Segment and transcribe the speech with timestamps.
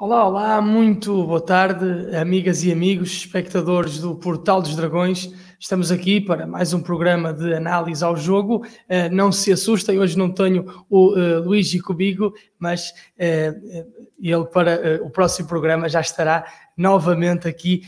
[0.00, 5.34] Olá, olá, muito boa tarde, amigas e amigos, espectadores do Portal dos Dragões.
[5.60, 8.64] Estamos aqui para mais um programa de análise ao jogo.
[8.88, 15.00] Uh, não se assustem, hoje não tenho o uh, Luís comigo, mas uh, ele para
[15.02, 16.44] o próximo programa já estará
[16.76, 17.82] novamente aqui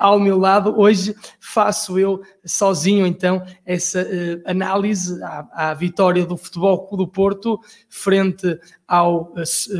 [0.00, 0.76] ao meu lado.
[0.76, 4.04] Hoje faço eu sozinho então essa
[4.44, 9.32] análise à, à, vitória do Futebol Clube do Porto frente ao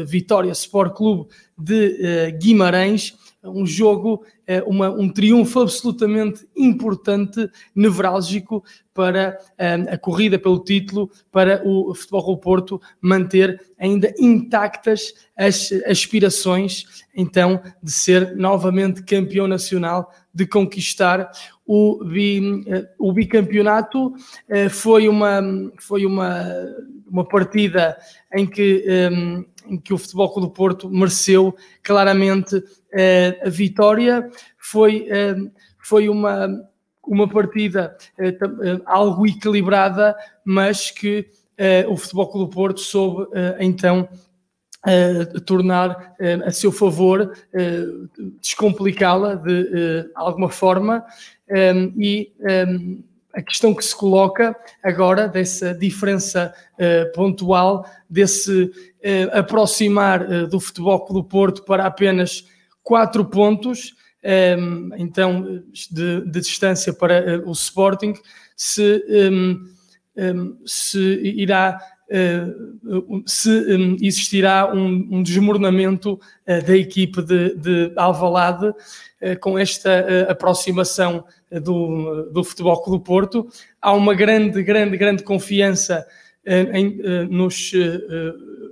[0.06, 1.28] Vitória Sport Clube
[1.58, 8.62] de Guimarães um jogo, eh, uma, um triunfo absolutamente importante, nevrálgico
[8.94, 15.72] para eh, a corrida pelo título, para o Futebol do Porto manter ainda intactas as
[15.86, 21.30] aspirações, então, de ser novamente campeão nacional, de conquistar
[21.74, 24.12] o, bi, eh, o bicampeonato.
[24.70, 25.40] Foi uma,
[25.78, 26.44] foi uma,
[27.10, 27.96] uma partida
[28.34, 28.84] em que,
[29.66, 35.34] em que o Futebol do Porto mereceu claramente eh, a vitória foi, eh,
[35.78, 36.46] foi uma,
[37.06, 38.36] uma partida eh,
[38.84, 40.14] algo equilibrada,
[40.44, 41.26] mas que
[41.88, 43.28] o Futebol Clube do Porto soube
[43.60, 44.08] então
[45.46, 47.32] tornar a seu favor,
[48.40, 51.04] descomplicá-la de alguma forma
[51.96, 52.32] e
[53.32, 56.52] a questão que se coloca agora dessa diferença
[57.14, 58.70] pontual, desse
[59.32, 62.44] aproximar do Futebol Clube Porto para apenas
[62.82, 63.94] quatro pontos,
[64.24, 68.14] um, então, de, de, distância para uh, o Sporting,
[68.56, 69.64] se, um,
[70.16, 70.98] um, se
[71.36, 71.78] irá.
[72.12, 73.48] Uh, se
[74.02, 82.44] existirá um, desmoronamento uh, da equipe de, de Alvalade uh, com esta aproximação do, do
[82.44, 83.48] Futebol Clube do Porto.
[83.80, 86.06] Há uma grande, grande, grande confiança
[86.44, 86.98] em,
[87.30, 87.72] nos,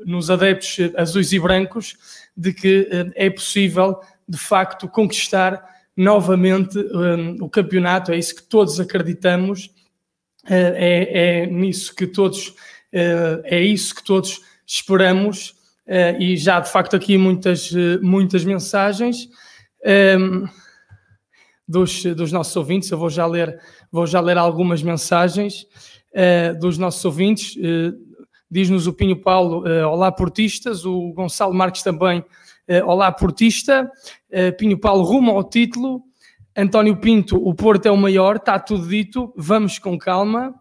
[0.04, 1.96] nos adeptos azuis e brancos
[2.36, 5.62] de que é possível, de facto, conquistar
[5.96, 8.12] novamente um, o campeonato.
[8.12, 9.70] É isso que todos acreditamos,
[10.48, 12.54] é, é, nisso que todos,
[12.92, 15.54] é isso que todos esperamos.
[16.18, 17.70] e já de facto aqui muitas,
[18.00, 19.28] muitas mensagens
[20.18, 20.46] um,
[21.66, 22.90] dos, dos nossos ouvintes.
[22.90, 23.58] Eu vou já ler,
[23.90, 25.66] vou já ler algumas mensagens
[26.60, 27.56] dos nossos ouvintes
[28.50, 32.24] diz-nos o Pinho Paulo, olá portistas, o Gonçalo Marques também,
[32.84, 33.88] olá portista,
[34.58, 36.02] Pinho Paulo rumo ao título,
[36.56, 40.52] António Pinto, o Porto é o maior, está tudo dito, vamos com calma,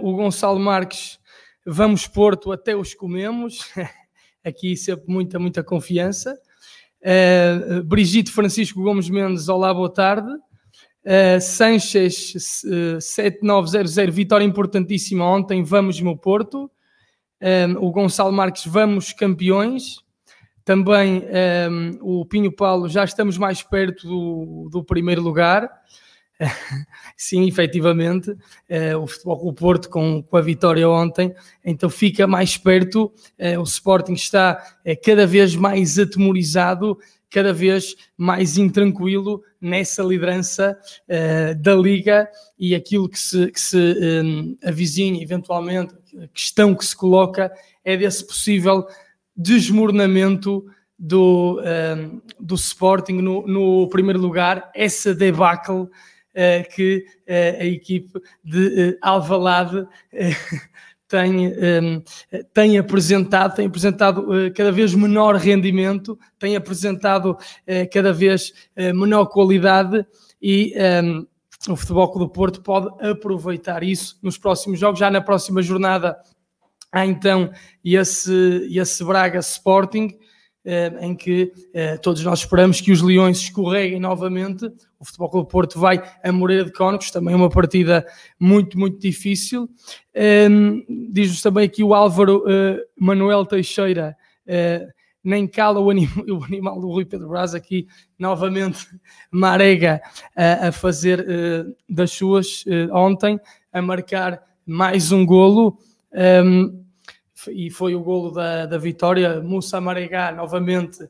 [0.00, 1.18] o Gonçalo Marques,
[1.66, 3.60] vamos Porto, até os comemos,
[4.44, 6.38] aqui sempre muita, muita confiança,
[7.84, 10.28] Brigitte Francisco Gomes Mendes, olá, boa tarde,
[11.08, 12.34] Uh, Sanches
[12.64, 16.70] uh, 7900, vitória importantíssima ontem, vamos meu Porto.
[17.80, 20.02] O Gonçalo Marques, vamos campeões.
[20.64, 21.24] Também
[21.70, 25.70] um, o Pinho Paulo, já estamos mais perto do, do primeiro lugar.
[27.16, 31.34] Sim, efetivamente, uh, o Futebol Clube Porto com, com a vitória ontem,
[31.64, 33.12] então fica mais perto.
[33.38, 36.98] Uh, o Sporting está uh, cada vez mais atemorizado,
[37.30, 40.78] cada vez mais intranquilo nessa liderança
[41.60, 42.26] da Liga
[42.58, 47.52] e aquilo que se, que se um, avizinha, eventualmente, a questão que se coloca
[47.84, 48.86] é desse possível
[49.36, 50.64] desmoronamento
[50.98, 55.88] do, um, do Sporting no, no, primeiro lugar, essa debacle
[56.74, 59.86] que uh, a equipe de Alvalade
[61.08, 62.02] tem, um,
[62.52, 67.36] tem apresentado, tem apresentado cada vez menor rendimento, tem apresentado
[67.92, 70.04] cada vez menor qualidade
[70.40, 71.26] e um,
[71.68, 75.00] o Futebol Clube do Porto pode aproveitar isso nos próximos jogos.
[75.00, 76.16] Já na próxima jornada
[76.92, 77.50] há então
[77.84, 80.16] esse, esse Braga Sporting,
[81.00, 81.52] em que
[82.02, 86.64] todos nós esperamos que os Leões escorreguem novamente o Futebol Clube Porto vai a Moreira
[86.64, 88.04] de Cónicos, também uma partida
[88.38, 89.70] muito, muito difícil.
[90.50, 94.16] Um, Diz-nos também aqui o Álvaro uh, Manuel Teixeira,
[95.22, 97.86] nem cala o, anim o, animal do Rui Pedro Braz, aqui
[98.18, 98.88] novamente
[99.30, 100.00] Marega
[100.36, 101.24] uh, a fazer
[101.88, 103.38] das suas ontem,
[103.72, 105.78] a marcar mais um golo.
[106.12, 106.87] Um,
[107.50, 111.08] e foi o golo da, da vitória, Moussa Maregá, novamente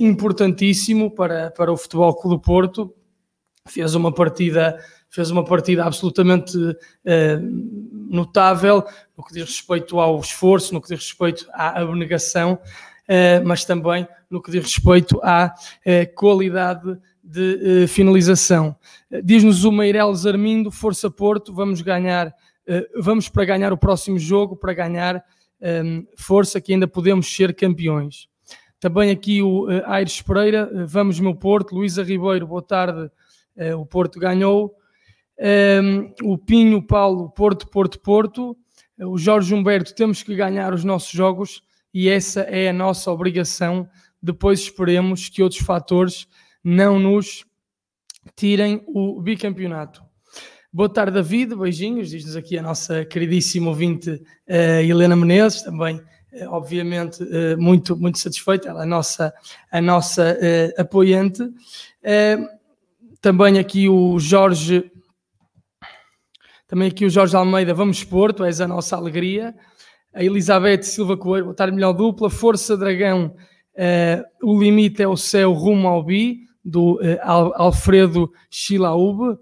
[0.00, 2.92] importantíssimo para, para o Futebol Clube Porto,
[3.68, 4.76] fez uma partida
[5.10, 6.76] fez uma partida absolutamente uh,
[8.10, 8.84] notável
[9.16, 14.06] no que diz respeito ao esforço, no que diz respeito à abnegação, uh, mas também
[14.30, 15.54] no que diz respeito à
[16.14, 18.76] qualidade de finalização.
[19.24, 22.34] Diz-nos o Meireles Armindo, Força Porto, vamos ganhar,
[22.98, 25.24] vamos para ganhar o próximo jogo, para ganhar
[25.60, 28.28] um, força que ainda podemos ser campeões.
[28.80, 33.10] Também aqui o uh, Aires Pereira, uh, vamos meu Porto, Luísa Ribeiro, boa tarde,
[33.56, 34.74] uh, o Porto ganhou.
[35.40, 38.56] Um, o Pinho Paulo, Porto, Porto, Porto.
[39.00, 41.62] o Jorge Humberto, temos que ganhar os nossos jogos
[41.94, 43.88] e essa é a nossa obrigação.
[44.20, 46.26] Depois esperemos que outros fatores
[46.62, 47.44] não nos
[48.34, 50.07] tirem o bicampeonato.
[50.70, 56.48] Boa tarde, David, beijinhos, diz-nos aqui a nossa queridíssima ouvinte uh, Helena Menezes, também, uh,
[56.48, 59.32] obviamente, uh, muito, muito satisfeita, ela é a nossa,
[59.72, 60.36] a nossa
[60.76, 61.42] apoiante.
[63.22, 64.92] também aqui o Jorge,
[66.66, 69.54] também aqui o Jorge Almeida, vamos Porto, és a nossa alegria.
[70.12, 72.28] A Elizabeth Silva Coelho, boa tarde, melhor dupla.
[72.28, 73.34] Força Dragão,
[74.42, 77.00] o limite é o céu rumo ao bi, do
[77.56, 79.38] Alfredo Chilaube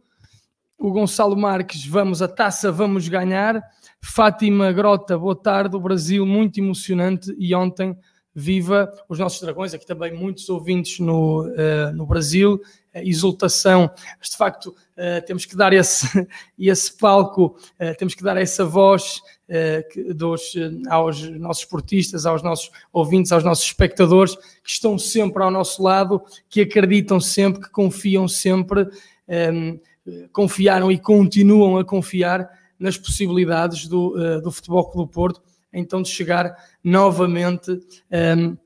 [0.78, 3.62] o Gonçalo Marques, vamos a taça, vamos ganhar.
[4.00, 5.74] Fátima Grota, boa tarde.
[5.74, 7.34] O Brasil, muito emocionante.
[7.38, 7.96] E ontem,
[8.34, 9.72] viva os nossos dragões.
[9.72, 12.60] Aqui também muitos ouvintes no, uh, no Brasil.
[12.94, 13.90] Uh, exultação.
[14.18, 16.06] Mas, de facto, uh, temos que dar esse,
[16.58, 17.56] esse palco,
[17.98, 19.20] temos que dar essa voz
[19.92, 20.54] que, dos,
[20.88, 26.22] aos nossos esportistas, aos nossos ouvintes, aos nossos espectadores que estão sempre ao nosso lado,
[26.48, 28.88] que acreditam sempre, que confiam sempre.
[29.28, 29.78] Um,
[30.32, 32.48] confiaram e continuam a confiar
[32.78, 35.42] nas possibilidades do, uh, do Futebol Clube Porto,
[35.72, 37.80] então de chegar novamente um,
[38.10, 38.58] ehm,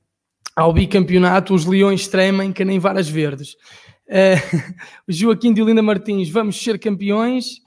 [0.55, 1.55] ao bicampeonato.
[1.55, 3.57] Os Leões tremem que nem varas verdes.
[4.11, 4.75] Uh,
[5.07, 7.61] Joaquim de Linda Martins, vamos ser campeões.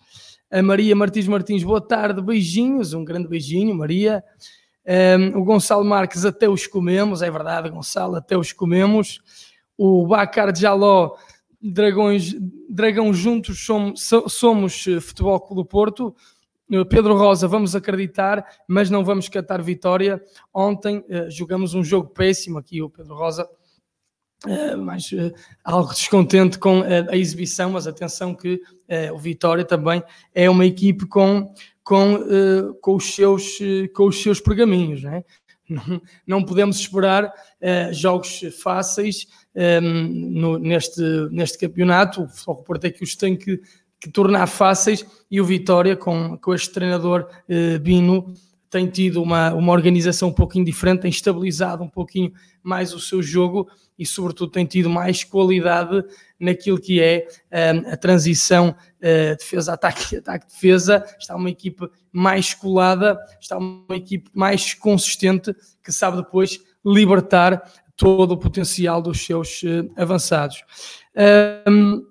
[0.51, 4.21] A Maria Martins Martins, boa tarde, beijinhos, um grande beijinho, Maria.
[4.85, 9.21] Um, ehm, o Gonçalo Marques, até os comemos, é verdade, Gonçalo, até os comemos.
[9.77, 11.15] O Bacar Jaló,
[11.63, 12.35] Dragões,
[12.69, 16.13] Dragão juntos somos, somos eh, Futebol Clube do Porto.
[16.69, 20.21] Eh, Pedro Rosa, vamos acreditar, mas não vamos catar vitória.
[20.53, 23.47] Ontem uh, jogamos um jogo péssimo aqui, o Pedro Rosa,
[24.77, 25.09] mas
[25.63, 28.61] algo descontente com a exibição, mas atenção que
[29.13, 30.03] o Vitória também
[30.35, 32.19] é uma equipe com, com,
[32.81, 33.57] com, os, seus,
[33.95, 35.23] com os seus pergaminhos, não,
[35.69, 37.31] não, não podemos esperar
[37.93, 41.01] jogos fáceis um, no, neste,
[41.31, 42.23] neste campeonato.
[42.23, 43.61] O Futebol Porto é que os tem que,
[43.99, 48.33] que, tornar fáceis e o Vitória, com, com este treinador uh, Bino,
[48.69, 52.33] tem tido uma, uma organização um pouquinho diferente, tem estabilizado um pouquinho
[52.63, 53.69] mais o seu jogo
[53.99, 56.03] e, sobretudo, tem tido mais qualidade
[56.39, 57.27] naquilo que é
[57.75, 61.05] um, a transição uh, defesa-ataque ataque-defesa.
[61.19, 67.71] Está uma equipe mais colada, está uma equipe mais consistente que sabe depois libertar
[68.03, 70.61] todo o potencial dos seus uh, avançados.
[71.65, 72.05] Um,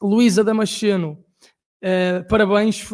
[0.00, 1.22] Luísa Damasceno,
[1.82, 2.88] uh, parabéns,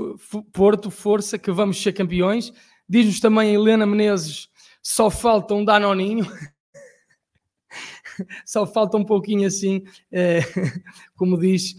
[0.52, 2.52] Porto, força, que vamos ser campeões.
[2.88, 4.48] Diz-nos também Helena Menezes,
[4.82, 6.26] só falta um Danoninho.
[8.44, 10.72] só falta um pouquinho assim, uh,
[11.14, 11.76] como diz,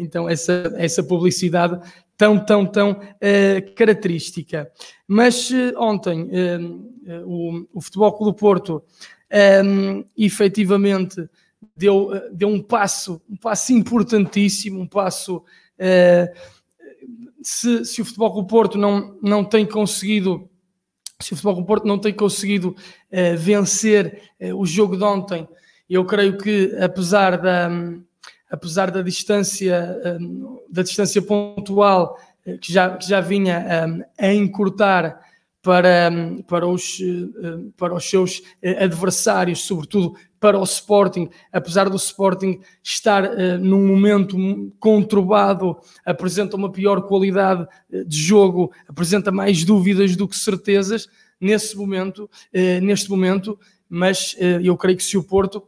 [0.00, 1.78] então, essa, essa publicidade
[2.16, 2.98] tão, tão, tão
[3.76, 4.70] característica.
[5.06, 6.28] Mas ontem
[7.24, 8.84] o, o Futebol Clube do Porto
[9.64, 11.28] um, efetivamente
[11.76, 15.44] deu, deu um passo, um passo importantíssimo, um passo.
[15.78, 16.60] Uh,
[17.42, 20.50] se, se o Futebol do Porto não, não tem conseguido
[21.20, 25.46] se o Futebol do Porto não tem conseguido uh, vencer uh, o jogo de ontem,
[25.88, 28.02] eu creio que apesar da, um,
[28.50, 34.32] apesar da distância, um, da distância pontual uh, que, já, que já vinha um, a
[34.32, 35.20] encurtar
[35.62, 36.10] para,
[36.46, 42.60] para, os, eh, para os seus eh, adversários, sobretudo para o Sporting, apesar do Sporting
[42.82, 44.38] estar uh, num momento
[44.80, 47.68] conturbado, apresenta uma pior qualidade
[48.06, 54.62] de jogo, apresenta mais dúvidas do que certezas nesse momento, uh, neste momento, mas uh,
[54.62, 55.62] eu creio que se o Porto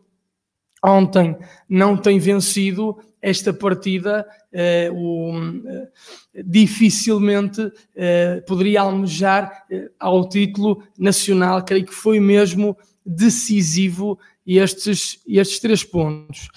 [0.83, 1.37] ontem
[1.69, 4.27] não tem vencido esta partida,
[4.95, 5.33] o,
[5.67, 5.89] eh,
[6.45, 9.65] dificilmente eh, poderia almejar
[9.99, 11.65] ao título nacional.
[11.65, 16.49] Creio que foi mesmo decisivo estes, estes três pontos.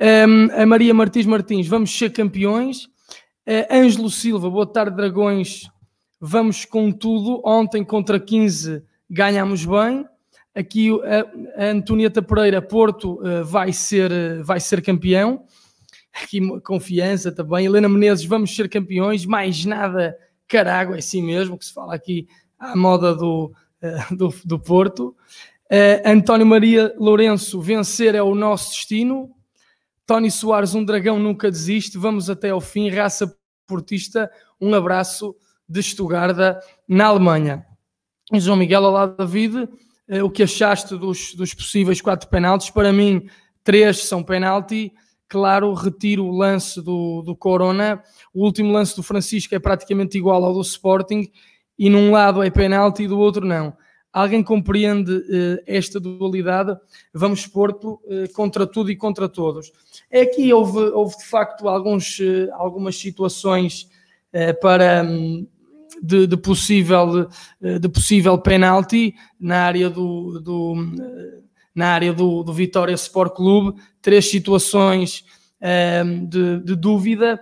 [0.00, 2.84] Um, a Maria Martins Martins, vamos ser campeões.
[3.46, 5.70] Uh, Ângelo Silva, boa tarde, Dragões.
[6.20, 7.40] Vamos com tudo.
[7.44, 10.04] Ontem contra 15 ganhamos bem.
[10.54, 10.90] Aqui
[11.56, 15.44] a, Antonieta Pereira, Porto, vai, ser, vai ser campeão.
[16.22, 17.66] Aqui confiança também.
[17.66, 19.26] Helena Menezes, vamos ser campeões.
[19.26, 20.16] Mais nada,
[20.48, 22.26] carago, é assim mesmo que se fala aqui
[22.58, 25.14] à moda do, uh, do, do, Porto.
[26.04, 29.30] António Maria Lourenço, vencer é o nosso destino.
[30.06, 31.98] Tony Soares, um dragão nunca desiste.
[31.98, 32.88] Vamos até ao fim.
[32.88, 34.30] Raça portista,
[34.60, 35.34] um abraço
[35.68, 37.66] de Estugarda, na Alemanha.
[38.32, 39.68] João Miguel, olá David
[40.22, 42.70] o que achaste dos, dos possíveis quatro penaltis.
[42.70, 43.28] Para mim,
[43.64, 44.92] três são penalti.
[45.28, 48.02] Claro, retiro o lance do, do Corona.
[48.32, 51.28] O último lance do Francisco é praticamente igual ao do Sporting
[51.78, 53.76] e num lado é penalti e do outro não.
[54.12, 56.74] Alguém compreende uh, esta dualidade?
[57.12, 58.00] Vamos pôr-te uh,
[58.34, 59.70] contra tudo e contra todos.
[60.10, 63.88] É aqui houve, houve de facto alguns, uh, algumas situações
[64.60, 65.46] para um,
[66.02, 67.26] de, de, possível
[67.58, 70.74] de possível penalti na área do, do
[71.76, 75.24] na área do, do Vitória Sport Clube, três situações
[76.04, 77.38] um, de, de, dúvida.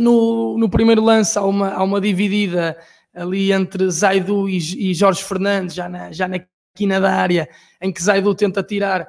[0.00, 2.78] No, no primeiro lance há uma, há uma dividida
[3.14, 6.40] ali entre Zaidu e, e Jorge Fernandes, já na, já na
[6.74, 7.46] quina da área,
[7.80, 9.06] em que Zaidu tenta tirar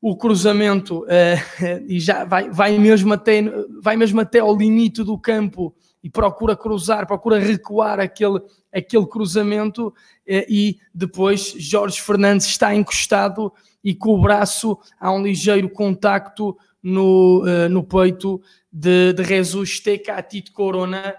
[0.00, 1.06] o cruzamento uh,
[1.88, 3.42] e já vai, vai, mesmo até,
[3.82, 8.40] vai mesmo até ao limite do campo e procura cruzar, procura recuar aquele,
[8.72, 9.94] aquele cruzamento uh,
[10.26, 17.42] e depois Jorge Fernandes está encostado e com o braço há um ligeiro contacto no,
[17.44, 18.40] uh, no peito
[18.72, 21.14] de, de Jesus Tecatito Corona.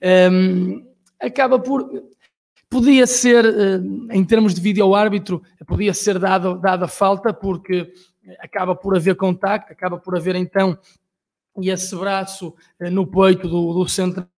[0.00, 0.86] Um, ehm,
[1.20, 1.88] acaba por.
[2.68, 7.92] Podia ser, eh, em termos de vídeo árbitro, podia ser dada, dada falta, porque
[8.40, 10.78] acaba por haver contacto, acaba por haver então
[11.60, 14.31] esse braço eh, no peito do, do central eh,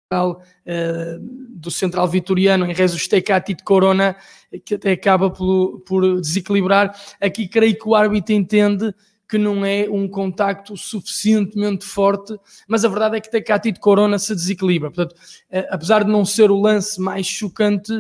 [1.50, 4.16] do central vitoriano em Rezus Tecati de Corona,
[4.64, 6.94] que até acaba por, por desequilibrar.
[7.20, 8.94] Aqui creio que o árbitro entende
[9.28, 14.18] que não é um contacto suficientemente forte, mas a verdade é que Tecati de Corona
[14.18, 14.90] se desequilibra.
[14.90, 15.18] Portanto,
[15.50, 17.92] eh, apesar de não ser o lance mais chocante,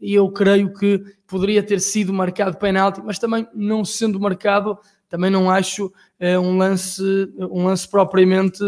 [0.00, 5.50] eu creio que poderia ter sido marcado penalti, mas também não sendo marcado, também não
[5.50, 7.02] acho uh, um lance
[7.38, 8.62] um lance propriamente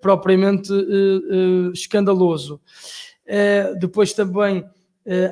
[0.00, 2.60] propriamente uh, uh, escandaloso.
[3.78, 4.64] depois também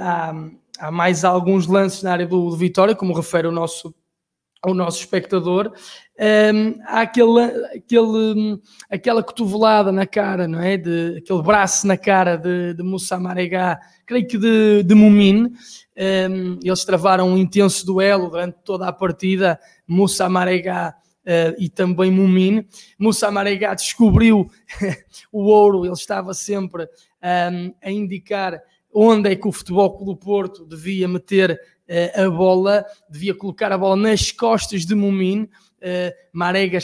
[0.00, 0.34] há,
[0.78, 3.94] há mais alguns lances na área do, do Vitória, como refere o nosso
[4.64, 5.72] o nosso espectador,
[6.18, 7.40] um, há aquele,
[7.75, 10.76] aquele, aquela cotovelada na cara, não é?
[10.76, 15.52] De, aquele braço na cara de, de Moussa Maregá, creio que de, de Mumin.
[15.96, 20.94] Um, eles travaram um intenso duelo durante toda a partida, Moussa Maregá
[21.26, 22.66] uh, e também Mumin.
[22.99, 24.50] Moussa Maregá descobriu
[25.30, 28.58] o ouro, ele estava sempre um, a indicar
[28.92, 33.76] onde é que o Futebol do Porto devia meter uh, a bola, devia colocar a
[33.76, 35.46] bola nas costas de Mumin
[36.33, 36.78] Marega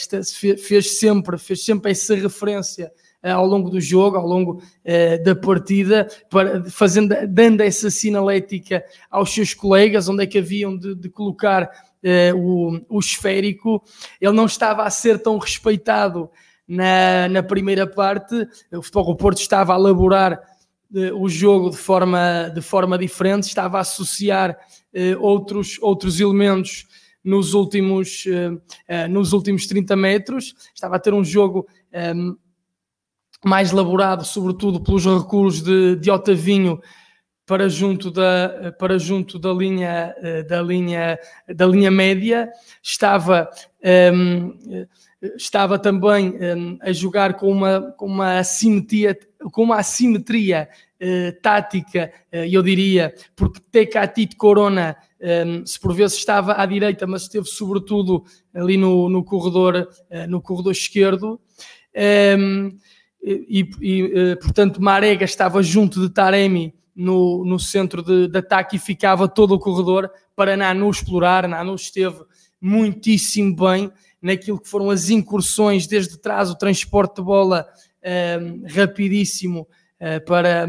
[0.59, 2.93] fez sempre, fez sempre essa referência
[3.25, 8.85] uh, ao longo do jogo, ao longo uh, da partida, para, fazendo, dando essa sinalética
[9.11, 11.71] aos seus colegas, onde é que haviam de, de colocar
[12.35, 13.81] o, o esférico.
[14.21, 16.29] Ele não estava a ser tão respeitado
[16.67, 18.35] na, na primeira parte,
[18.73, 20.41] o Futebol do Porto estava a elaborar
[21.15, 24.59] o jogo de forma, de forma diferente, estava a associar
[25.21, 26.89] outros, outros elementos
[27.25, 30.55] nos últimos, uh, nos últimos 30 metros.
[30.75, 32.35] Estava a ter um jogo ehm,
[33.45, 36.81] mais elaborado, sobretudo pelos recuos de, de Otavinho
[37.45, 41.19] para junto da, para junto da linha, eh, da linha,
[41.55, 42.51] da linha média.
[42.83, 43.51] Estava,
[44.15, 44.87] um,
[45.37, 49.19] estava também um, a jogar com uma, com uma assimetria,
[49.53, 50.69] com uma assimetria
[51.03, 57.07] uh, tática, uh, eu diria, porque Tecatito Corona um, se por vezes estava à direita,
[57.07, 61.41] mas esteve sobretudo ali no, no corredor, uh, no corredor esquerdo.
[63.25, 68.81] E, e portanto, Marega estava junto de Taremi no, no centro de, de, ataque e
[68.81, 71.47] ficava todo o corredor para Nanu explorar.
[71.47, 72.25] Nanu esteve
[72.61, 77.67] muitíssimo bem naquilo que foram as incursões desde trás, o transporte de bola
[78.41, 79.67] um, rapidíssimo
[80.27, 80.67] para,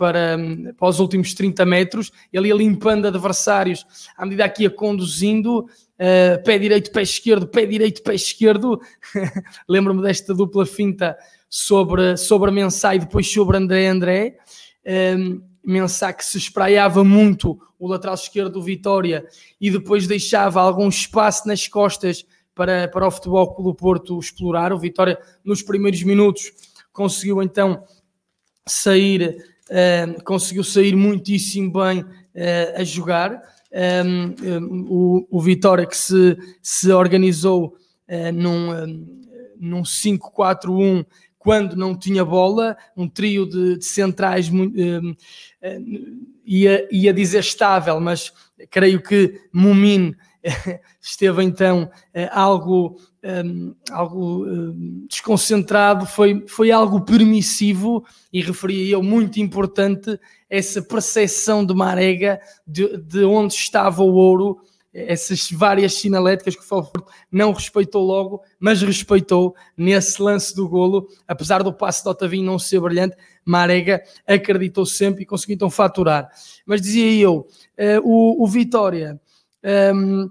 [0.00, 0.38] para,
[0.78, 3.84] para os últimos 30 metros, ele ia limpando adversários
[4.16, 8.80] à medida que ia conduzindo, uh, pé direito, pé esquerdo, pé direito, pé esquerdo.
[9.68, 11.18] Lembro-me desta dupla finta
[11.50, 14.38] sobre, sobre Mensah e depois sobre André André.
[14.86, 19.26] Um, ehm, Mensah que se espraiava muito o lateral esquerdo do Vitória
[19.60, 24.72] e depois deixava algum espaço nas costas para, para o Futebol do Porto explorar.
[24.72, 26.50] O Vitória, nos primeiros minutos,
[26.90, 27.84] conseguiu então
[28.70, 29.36] sair
[29.70, 33.40] uh, conseguiu sair muitíssimo bem uh, a jogar.
[33.72, 37.76] Um, um, o, o, Vitória que se, se organizou
[38.34, 41.06] num, um, num 5-4-1
[41.38, 45.14] quando não tinha bola, um trio de, de centrais um,
[46.44, 48.32] ia, ia dizer estável, mas
[48.68, 50.16] creio que Mumin
[51.00, 51.88] esteve então
[52.32, 60.80] algo, um, algo um, desconcentrado, foi, foi algo permissivo e referia eu muito importante essa
[60.82, 64.58] percepção de Marega de, de onde estava o ouro
[64.92, 71.06] essas várias sinaléticas que o Falford não respeitou logo, mas respeitou nesse lance do golo,
[71.28, 76.28] apesar do passe de Otavinho não ser brilhante, Marega acreditou sempre e conseguiu então faturar.
[76.66, 77.46] Mas dizia eu,
[77.78, 79.20] uh, o, o, Vitória
[79.94, 80.30] um,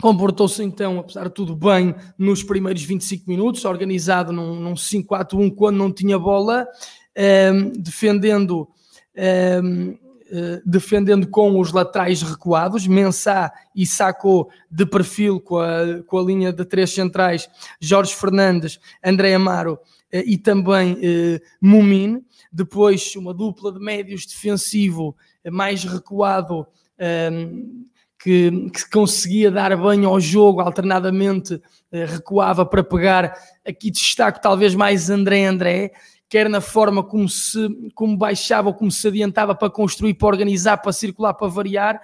[0.00, 5.76] comportou-se então, apesar de tudo, bem nos primeiros 25 minutos, organizado num, num 5-4-1 quando
[5.76, 6.66] não tinha bola,
[7.14, 8.68] ehm, defendendo...
[9.14, 9.96] Ehm,
[10.28, 16.22] eh, defendendo com os laterais recuados, Mensah e Sacou de perfil com a, com a
[16.22, 17.48] linha de três centrais,
[17.80, 19.78] Jorge Fernandes, André Amaro
[20.10, 22.24] eh, e também eh, Mumin.
[22.50, 25.16] Depois uma dupla de médios defensivo
[25.48, 26.66] mais recuado
[26.98, 27.86] ehm,
[28.26, 33.38] que, que, conseguia dar banho ao jogo, alternadamente recuava para pegar.
[33.64, 35.92] Aqui destaco talvez mais André André,
[36.28, 40.78] quer na forma como se como baixava ou como se adiantava para construir, para organizar,
[40.78, 42.00] para circular, para variar,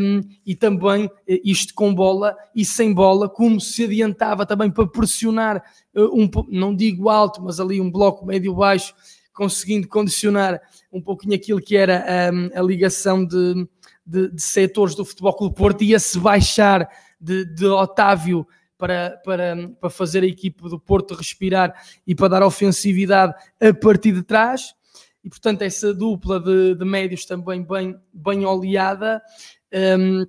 [0.00, 4.86] um, e também eh, isto com bola e sem bola, como se adiantava também para
[4.86, 5.60] pressionar
[5.92, 8.94] uh, um não digo alto, mas ali um bloco médio-baixo,
[9.32, 10.60] conseguindo condicionar
[10.92, 13.66] um pouquinho aquilo que era um, a ligação de,
[14.04, 16.88] de, de setores do Futebol Clube Porto, ia-se baixar
[17.20, 21.72] de, de Otávio para, para, para fazer a equipe do Porto respirar
[22.06, 24.74] e para dar ofensividade a partir de trás.
[25.22, 29.22] E portanto, essa dupla de, de médios também bem, bem oleada.
[29.72, 30.26] Um,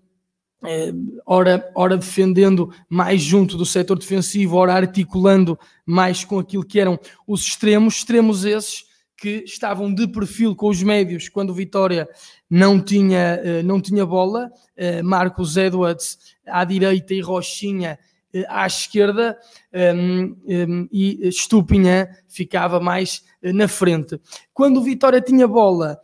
[0.65, 0.94] é,
[1.25, 6.98] ora, ora defendendo mais junto do setor defensivo, ora articulando mais com aquilo que eram
[7.27, 8.86] os extremos, extremos esses
[9.17, 12.08] que estavam de perfil com os médios quando o Vitória
[12.54, 17.98] não tinha, eh, não tinha bola, eh, Marcos Edwards à direita e Rochinha
[18.32, 19.36] eh, à esquerda
[19.74, 24.22] um, um, e Estupinhã ficava mais na frente.
[24.54, 26.00] Quando o Vitória tinha bola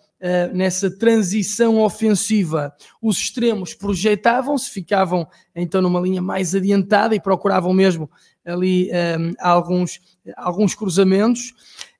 [0.53, 8.11] nessa transição ofensiva, os extremos projetavam-se, ficavam então numa linha mais adiantada e procuravam mesmo
[8.43, 10.01] ali um, alguns,
[10.35, 11.53] alguns cruzamentos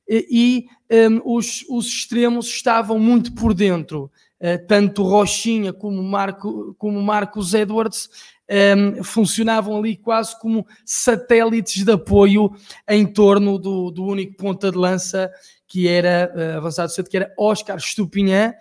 [0.06, 4.12] e, e os, os extremos estavam muito por dentro.
[4.40, 8.10] Uh, tanto Rochinha como, Marco, como Marcos Edwards
[8.50, 12.52] um, funcionavam ali quase como satélites de apoio
[12.88, 15.32] em torno do, do único ponta de lança
[15.68, 18.54] que era uh, avançado que era Oscar Stupinhan,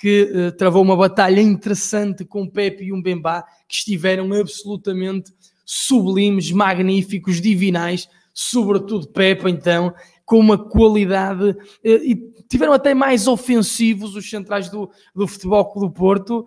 [0.00, 5.30] que uh, travou uma batalha interessante com Pepe e um Bembá, que estiveram absolutamente
[5.64, 9.94] sublimes, magníficos, divinais, sobretudo Pepe, então,
[10.24, 15.90] com uma qualidade uh, e tiveram até mais ofensivos os centrais do, do futebol do
[15.90, 16.46] Porto,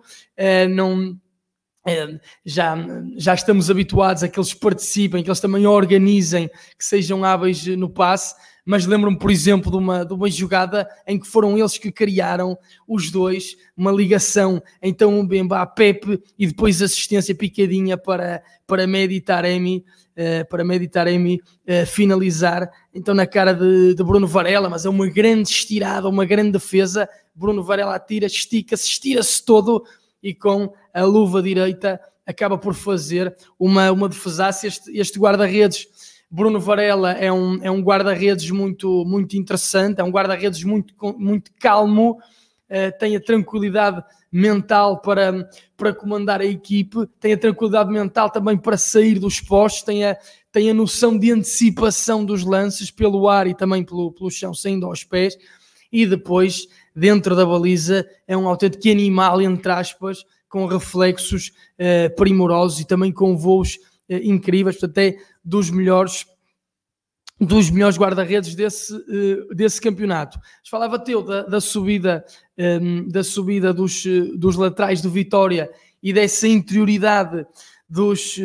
[0.70, 1.18] não
[1.88, 2.76] é, já,
[3.16, 7.88] já estamos habituados a que eles participem, que eles também organizem, que sejam hábeis no
[7.88, 8.34] passe,
[8.68, 12.54] mas lembro-me, por exemplo, de uma, de uma jogada em que foram eles que criaram
[12.86, 18.86] os dois, uma ligação, então um Bemba a Pepe e depois assistência picadinha para, para
[18.86, 24.90] Meditaremi, uh, para Meditaremi uh, finalizar, então na cara de, de Bruno Varela, mas é
[24.90, 29.82] uma grande estirada, uma grande defesa, Bruno Varela atira, estica-se, estira-se todo,
[30.22, 34.66] e com a luva direita acaba por fazer uma, uma defesaça.
[34.66, 35.86] Este, este guarda-redes,
[36.30, 41.50] Bruno Varela, é um, é um guarda-redes muito, muito interessante, é um guarda-redes muito, muito
[41.58, 48.30] calmo, uh, tem a tranquilidade mental para, para comandar a equipe, tem a tranquilidade mental
[48.30, 50.16] também para sair dos postos, tem a,
[50.52, 54.86] tem a noção de antecipação dos lances pelo ar e também pelo, pelo chão, saindo
[54.86, 55.36] aos pés,
[55.90, 62.80] e depois dentro da baliza, é um autêntico animal, entre aspas, com reflexos uh, primorosos
[62.80, 63.76] e também com voos
[64.10, 65.16] uh, incríveis, portanto é
[65.48, 66.26] dos melhores
[67.40, 70.40] dos melhores guarda-redes desse, uh, desse campeonato.
[70.68, 72.24] Falava teu da, da subida,
[72.56, 74.04] ehm, da subida dos,
[74.36, 75.70] dos laterais do Vitória
[76.02, 77.46] e dessa interioridade
[77.88, 78.36] dos,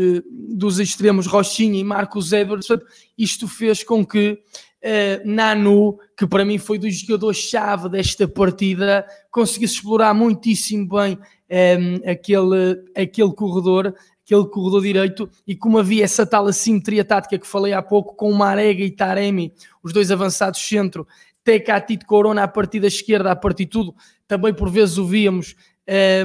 [0.55, 2.67] dos extremos Rochinha e Marcos Edwards.
[3.17, 4.39] Isto fez com que
[5.25, 11.17] Nanu, que para mim foi do jogador-chave desta partida, conseguisse explorar muitíssimo bem
[11.49, 17.47] ehm, aquele, aquele corredor, aquele corredor direito, e como havia essa tal assimetria tática que
[17.47, 21.07] falei há pouco, com Marega e Taremi, os dois avançados centro,
[21.43, 23.93] Tecatito Corona a partir da esquerda, a partir de tudo,
[24.27, 25.55] também por vezes o víamos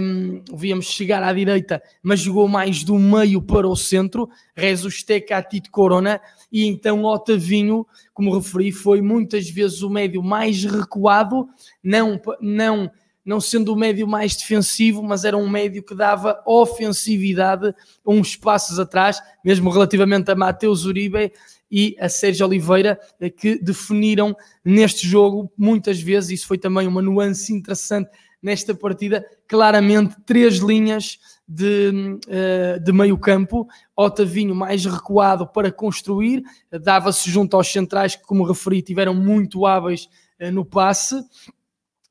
[0.00, 5.70] um, víamos chegar à direita, mas jogou mais do meio para o centro, Rezus Tecatito
[5.70, 11.48] Corona, e então Otavinho, como referi, foi muitas vezes o médio mais recuado,
[11.82, 12.90] não, não
[13.29, 18.79] não sendo o médio mais defensivo, mas era um médio que dava ofensividade uns passos
[18.79, 21.31] atrás, mesmo relativamente a Mateus Uribe
[21.71, 27.03] e a Sérgio Oliveira, eh, que definiram neste jogo muitas vezes, isso foi também uma
[27.03, 28.09] nuance interessante
[28.43, 36.43] nesta partida, claramente três linhas de, eh, de meio campo, Otavinho mais recuado para construir,
[36.81, 41.23] dava-se junto aos centrais que, como referi, tiveram muito hábeis eh, no passe,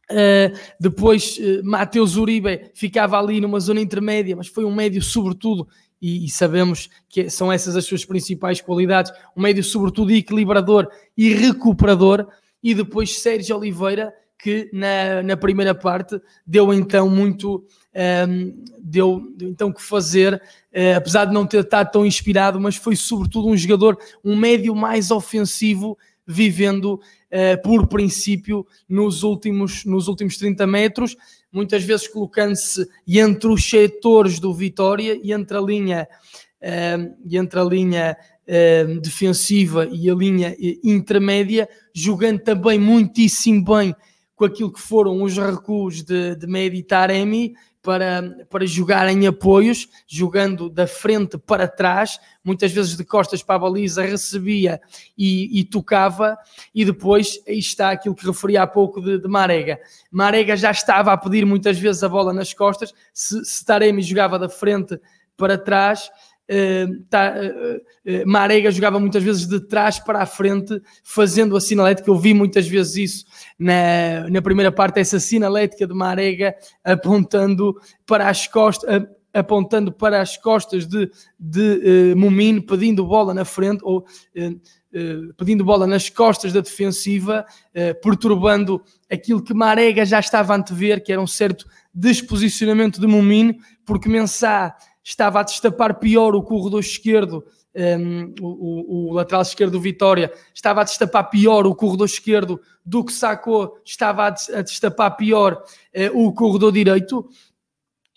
[0.10, 5.68] Uh, depois uh, Mateus Uribe ficava ali numa zona intermédia, mas foi um médio sobretudo,
[6.02, 11.34] e, e, sabemos que são essas as suas principais qualidades, um médio sobretudo equilibrador e
[11.34, 12.28] recuperador,
[12.64, 19.34] e depois Sérgio Oliveira, que na, na primeira parte deu então muito, um, ehm, deu,
[19.36, 23.48] deu, então que fazer, uh, apesar de não ter estado tão inspirado, mas foi sobretudo
[23.48, 27.00] um jogador, um médio mais ofensivo, vivendo
[27.32, 31.16] uh, por princípio nos últimos, nos últimos 30 metros,
[31.52, 36.08] muitas vezes colocando-se entre os setores do Vitória e entre a linha,
[36.62, 43.96] uh, e entre a linha uh, defensiva e a linha intermédia, jogando também muitíssimo bem
[44.36, 47.56] com aquilo que foram os recuos de, de Mehdi Taremi,
[47.88, 53.56] para, para jogar em apoios, jogando da frente para trás, muitas vezes de costas para
[53.56, 54.82] a baliza, recebia
[55.18, 56.38] e, e tocava,
[56.76, 59.80] e depois aí está aquilo que referi há pouco de, de, Marega.
[60.12, 64.38] Marega já estava a pedir muitas vezes a bola nas costas, se, se Taremi jogava
[64.38, 65.00] da frente
[65.38, 66.12] para trás,
[67.10, 72.10] Tá, uh, uh, Marega jogava muitas vezes de trás para a frente, fazendo a sinalética.
[72.10, 73.26] Eu vi muitas vezes isso
[73.60, 79.06] na, na primeira parte, essa sinalética de Marega apontando para as costas.
[79.34, 82.16] apontando para as costas de, de
[82.66, 84.04] pedindo bola na frente ou
[85.38, 87.46] pedindo bola nas costas da defensiva,
[88.02, 88.82] perturbando
[89.12, 94.10] aquilo que Marega já estava a antever, que era um certo desposicionamento de Mumin, porque
[94.10, 94.76] Mensah
[95.08, 100.82] estava a destapar pior o corredor esquerdo, um, o, o, lateral esquerdo do Vitória, estava
[100.82, 105.64] a destapar pior o corredor esquerdo do que sacou, estava a destapar pior
[106.14, 107.26] uh, o corredor direito,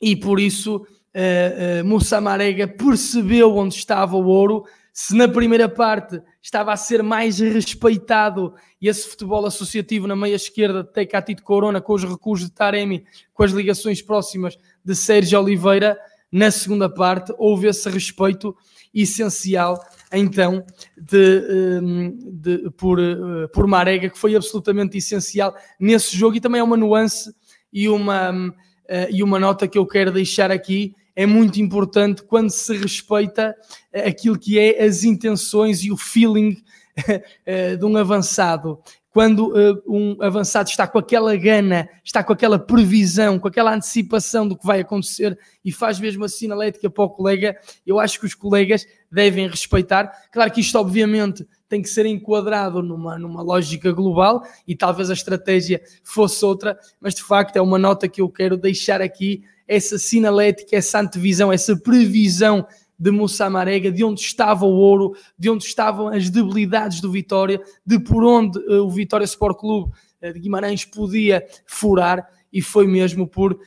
[0.03, 4.65] e por isso uh, uh, Moussa Marega percebeu onde estava o ouro.
[4.93, 10.83] Se na primeira parte estava a ser mais respeitado esse futebol associativo na meia esquerda
[10.83, 15.97] de Tecatito Corona, com os recursos de Taremi, com as ligações próximas de Sérgio Oliveira,
[16.31, 18.57] na segunda parte houve esse respeito
[18.95, 19.81] essencial
[20.13, 20.65] então
[20.97, 26.61] de, hum, de, por, eh, por Marega, que foi absolutamente essencial nesse jogo e também
[26.61, 27.33] é uma nuance
[27.73, 28.53] e uma,
[28.89, 30.95] eh, e uma nota que eu quero deixar aqui.
[31.15, 33.55] É muito importante quando se respeita
[33.93, 36.57] eh, aquilo que é as intenções e o feeling
[37.79, 43.39] de um avançado quando uh, um avançado está com aquela gana, está com aquela previsão,
[43.39, 47.57] com aquela antecipação do que vai acontecer e faz mesmo a sinalética para o colega,
[47.85, 50.13] eu acho que os colegas devem respeitar.
[50.33, 55.15] Claro que isto, obviamente, tem que ser enquadrado numa, numa lógica global e talvez a
[55.15, 59.43] estratégia fosse outra, mas de facto é uma nota que eu quero deixar aqui.
[59.67, 62.67] Essa sinalética, essa antevisão, essa previsão
[63.01, 67.59] de Moussa Marega, de onde estava o ouro, de onde estavam as debilidades do Vitória,
[67.85, 69.91] de por onde uh, o Vitória Sport Clube
[70.23, 73.59] uh, de Guimarães podia furar, e foi mesmo por, uh,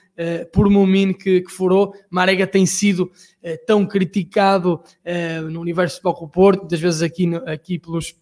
[0.52, 1.96] por Mumin que, que furou.
[2.12, 3.12] Marega tem sido
[3.66, 4.82] tão criticado
[5.52, 8.16] no universo do Porto, muitas vezes aqui, no, aqui pelos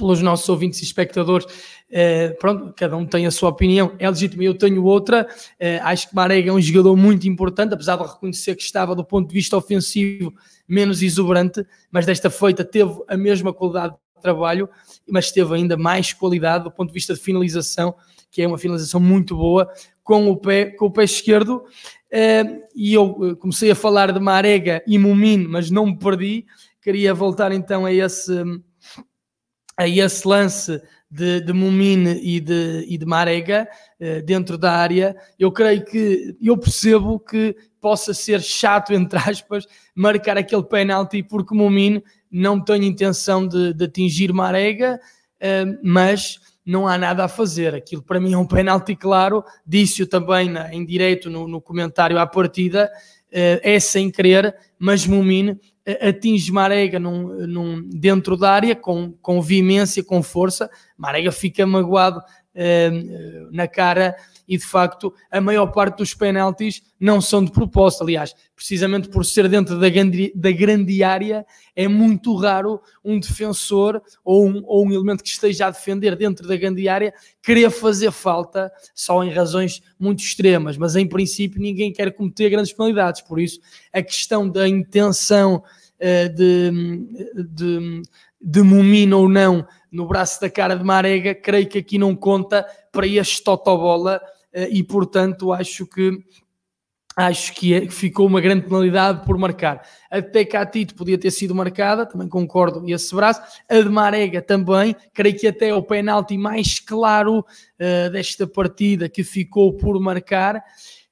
[0.00, 1.46] pelos nossos ouvintes e espectadores,
[1.90, 5.28] eh, pronto, cada um tem a sua opinião, é legítimo, eu tenho outra.
[5.58, 9.04] Eh, acho que Marega é um jogador muito importante, apesar de reconhecer que estava do
[9.04, 10.32] ponto de vista ofensivo
[10.66, 14.68] menos exuberante, mas desta feita teve a mesma qualidade de trabalho,
[15.08, 17.94] mas teve ainda mais qualidade do ponto de vista de finalização,
[18.30, 19.68] que é uma finalização muito boa,
[20.02, 21.64] com o pé, com o pé esquerdo.
[22.10, 26.46] Eh, e eu comecei a falar de Marega e Mumin, mas não me perdi.
[26.80, 28.32] Queria voltar então a esse
[29.80, 30.78] a esse lance
[31.10, 33.66] de, de Mumine e de, e de Marega
[33.98, 39.66] uh, dentro da área, eu creio que eu percebo que possa ser chato, entre aspas,
[39.94, 45.00] marcar aquele penalti, porque Mumine não tem intenção de, de atingir Marega,
[45.36, 47.74] uh, mas não há nada a fazer.
[47.74, 52.26] Aquilo para mim é um penalti claro, disse-o também em direito no, no comentário à
[52.26, 52.92] partida,
[53.32, 55.58] uh, é sem querer, mas Mumine
[56.00, 60.70] atinge Marega num, num, dentro da área com, com veemência, com força.
[60.96, 62.20] Marega fica magoado
[63.52, 64.14] na cara
[64.50, 68.02] e de facto a maior parte dos penaltis não são de propósito.
[68.02, 74.02] Aliás, precisamente por ser dentro da grande, da grande área, é muito raro um defensor
[74.24, 78.10] ou um, ou um elemento que esteja a defender dentro da grande área querer fazer
[78.10, 80.76] falta só em razões muito extremas.
[80.76, 83.22] Mas em princípio, ninguém quer cometer grandes penalidades.
[83.22, 83.60] Por isso,
[83.92, 85.62] a questão da intenção
[86.00, 86.72] uh, de,
[87.54, 88.02] de,
[88.40, 92.66] de Mumino ou não no braço da cara de Marega, creio que aqui não conta
[92.92, 96.18] para este totobola eh, e portanto acho que
[97.16, 99.86] acho que, é, ficou uma grande penalidade por marcar.
[100.10, 103.40] Até Catito podia ter sido marcada, também concordo esse braço.
[103.68, 109.08] A de Marega também, creio que até é o penalti mais claro uh, desta partida
[109.08, 110.62] que ficou por marcar.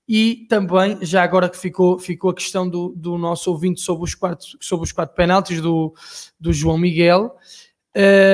[0.08, 4.14] E também, já agora que ficou, ficou a questão do, do nosso ouvinte sobre os
[4.14, 5.92] quatro, sobre os quatro penaltis do,
[6.40, 7.36] do João Miguel.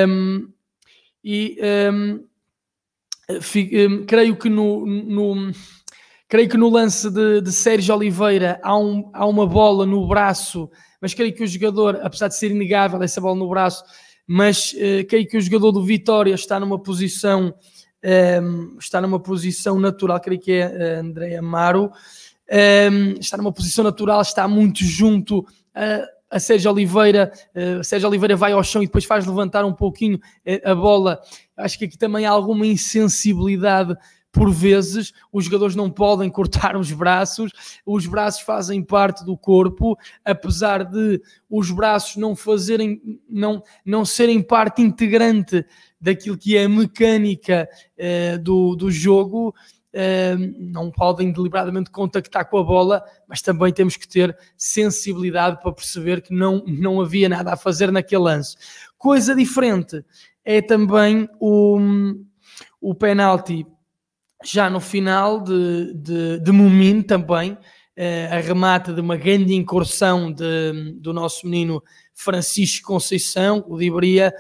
[0.09, 0.49] Um,
[1.25, 1.59] e
[1.93, 2.25] um,
[3.31, 5.53] Hum, creio que no, no,
[6.29, 10.71] creio que no lance de, de Sérgio Oliveira há, um, há uma bola no braço,
[11.01, 13.83] mas creio que o jogador, apesar de ser inegável essa bola no braço,
[14.27, 17.55] mas uh, creio que o jogador do Vitória está numa posição
[18.43, 21.91] um, está numa posição natural, creio que é André Amaro,
[22.93, 28.37] um, está numa posição natural, está muito junto a, a Sérgio Oliveira, uh, Sérgio Oliveira
[28.37, 30.21] vai ao chão e depois faz levantar um pouquinho
[30.63, 31.21] a bola.
[31.57, 33.97] Acho que aqui também há alguma insensibilidade
[34.35, 37.53] por vezes os jogadores não podem cortar os braços,
[37.87, 44.43] os braços fazem parte do corpo, apesar de os braços não fazerem, não, não serem
[44.43, 45.65] parte integrante
[46.01, 49.55] daquilo que é a mecânica uh, do, do jogo,
[50.59, 56.21] não podem deliberadamente contactar com a bola, mas também temos que ter sensibilidade para perceber
[56.21, 58.57] que não, não havia nada a fazer naquele lance.
[58.99, 60.05] Coisa diferente
[60.45, 61.79] é também o,
[62.81, 63.67] o penalti
[64.45, 67.59] já no final de, de, de Mumin também, uh,
[68.35, 71.83] a remata de uma grande incursão de, do nosso menino
[72.15, 74.33] Francisco Conceição, o Dibria,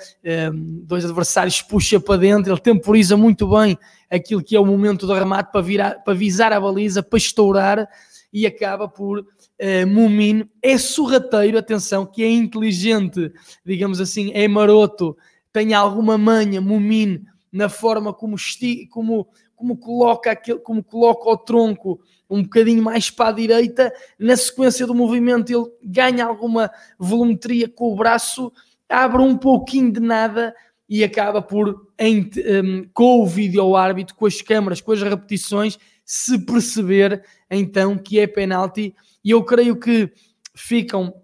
[0.52, 3.76] um, dois adversários puxa para dentro, ele temporiza muito bem
[4.10, 7.88] aquilo que é o momento do remate para, virar, para visar a baliza, para estourar
[8.32, 10.48] e acaba por uh, Mumin.
[10.62, 13.32] É sorrateiro, atenção, que é inteligente,
[13.64, 15.16] digamos assim, é maroto,
[15.54, 21.36] tem alguma manha, Mumin, na forma como, esti como, como, coloca aquele, como coloca o
[21.36, 27.68] tronco um bocadinho mais para a direita, na sequência do movimento ele ganha alguma volumetria
[27.68, 28.52] com o braço,
[28.88, 30.52] abre um pouquinho de nada
[30.88, 32.28] e acaba por, em,
[32.64, 38.18] um, com o vídeo árbitro, com as câmaras, com as repetições, se perceber então que
[38.18, 38.92] é penalti.
[39.24, 40.10] E eu creio que
[40.52, 41.14] ficam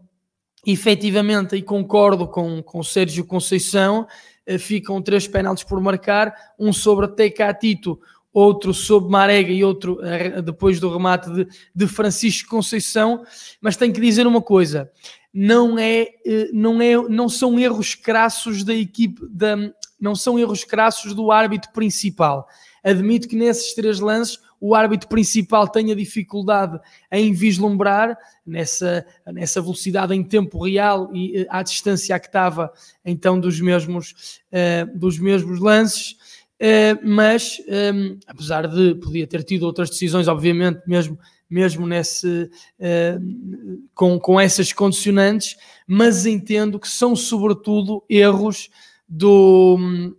[0.67, 4.07] efetivamente, e concordo com, com Sérgio Conceição,
[4.47, 7.99] eh, ficam três penaltis por marcar, um sobre Tecatito,
[8.33, 13.25] outro sob Marega e outro eh, depois do remate de, de Francisco Conceição,
[13.61, 14.91] mas tenho que dizer uma coisa,
[15.33, 19.57] não é, eh, não é, não são erros crassos da equipe, da,
[20.01, 22.49] não são erros crassos do árbitro principal.
[22.83, 26.79] Admito que nesses três lances o árbitro principal tenha dificuldade
[27.11, 32.71] em vislumbrar nessa, nessa velocidade em tempo real e eh, à distância que estava
[33.05, 36.13] então dos mesmos, uh, dos mesmos lances.
[36.61, 37.57] Uh, mas
[37.95, 41.19] um, apesar de podia ter tido outras decisões, obviamente, mesmo,
[41.49, 48.69] mesmo nesse, uh, com, com essas condicionantes, mas entendo que são sobretudo erros
[49.09, 50.15] do,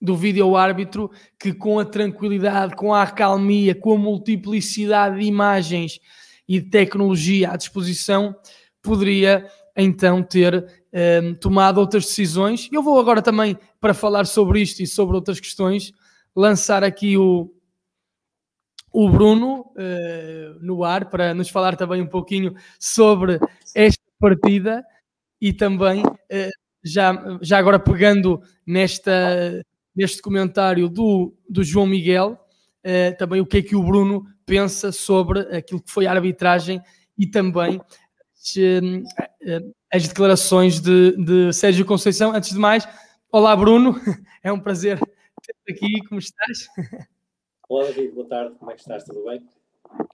[0.00, 5.98] do vídeo árbitro que com a tranquilidade, com a acalmia, com a multiplicidade de imagens
[6.48, 8.34] e de tecnologia à disposição,
[8.80, 10.66] poderia então ter
[11.22, 12.68] um, tomado outras decisões.
[12.72, 15.92] Eu vou agora também, para falar sobre isto e sobre outras questões,
[16.34, 17.52] lançar aqui o,
[18.92, 23.38] o Bruno uh, no ar para nos falar também um pouquinho sobre
[23.74, 24.84] esta partida
[25.40, 26.50] e também uh,
[26.84, 29.62] já, já agora pegando nesta,
[29.98, 32.38] neste comentário do, do João Miguel,
[32.86, 36.80] uh, também o que é que o Bruno pensa sobre aquilo que foi a arbitragem
[37.18, 37.80] e também
[39.92, 42.32] as declarações de, de Sérgio Conceição.
[42.32, 42.86] Antes de mais,
[43.32, 44.00] olá Bruno,
[44.40, 45.00] é um prazer
[45.42, 46.68] ter-te aqui, como estás?
[47.68, 49.02] Olá David, boa tarde, como é que estás?
[49.02, 49.42] Tudo bem?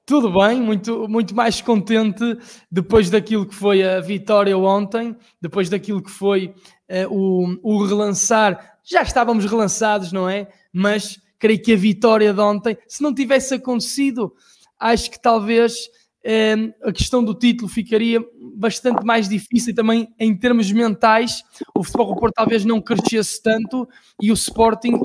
[0.07, 2.39] Tudo bem, muito, muito mais contente
[2.71, 6.55] depois daquilo que foi a vitória ontem, depois daquilo que foi
[6.89, 8.74] uh, o, o relançar.
[8.85, 10.49] Já estávamos relançados, não é?
[10.73, 14.35] Mas creio que a vitória de ontem, se não tivesse acontecido,
[14.79, 15.89] acho que talvez
[16.27, 18.19] Ehm, a questão do título ficaria
[18.57, 21.43] bastante mais difícil e também em termos mentais
[21.75, 23.87] o Futebol do Porto talvez não crescesse tanto
[24.23, 25.03] e o Sporting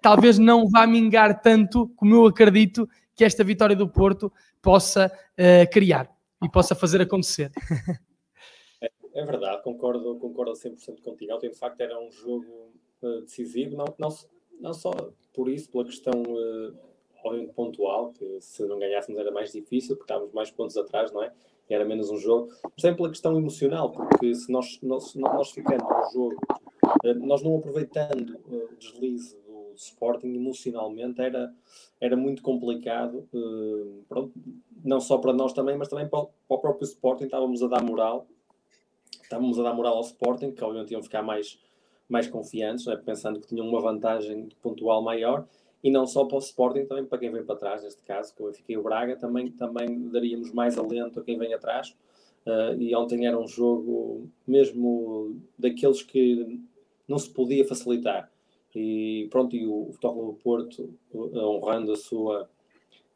[0.00, 5.12] talvez não vá mingar tanto como eu acredito que esta vitória do Porto possa
[5.70, 6.10] criar
[6.42, 7.52] e possa fazer acontecer.
[8.78, 8.90] É,
[9.22, 11.32] é verdade, concordo, concordo 100% contigo.
[11.32, 14.08] Ontem, de facto, era um jogo decisivo, não, não,
[14.60, 14.90] não só
[15.34, 20.32] por isso, pela questão uh, pontual, que se não ganhássemos era mais difícil, porque estávamos
[20.32, 21.32] mais pontos atrás, não é?
[21.68, 25.84] Era menos um jogo, mas também pela questão emocional, porque se nós, nós, nós ficando
[25.84, 26.40] no jogo,
[27.04, 31.52] uh, nós não aproveitando o deslize do Sporting emocionalmente, era,
[32.00, 33.28] era muito complicado,
[34.08, 34.32] pronto,
[34.84, 37.82] não só para nós também, mas também para, para o próprio Sporting, estávamos a dar
[37.82, 38.26] moral,
[39.22, 41.58] estávamos a dar moral ao Sporting, que obviamente iam ficar mais,
[42.08, 45.46] mais confiantes, né, pensando que tinham uma vantagem pontual maior,
[45.82, 48.42] e não só para o Sporting, também para quem vem para trás, neste caso, que
[48.42, 51.94] eu fiquei o Braga, também, também daríamos mais alento a quem vem atrás.
[52.44, 56.60] Uh, e ontem era um jogo mesmo daqueles que
[57.06, 58.30] não se podia facilitar.
[58.74, 62.48] E pronto, e o Futebol do Porto, honrando a sua,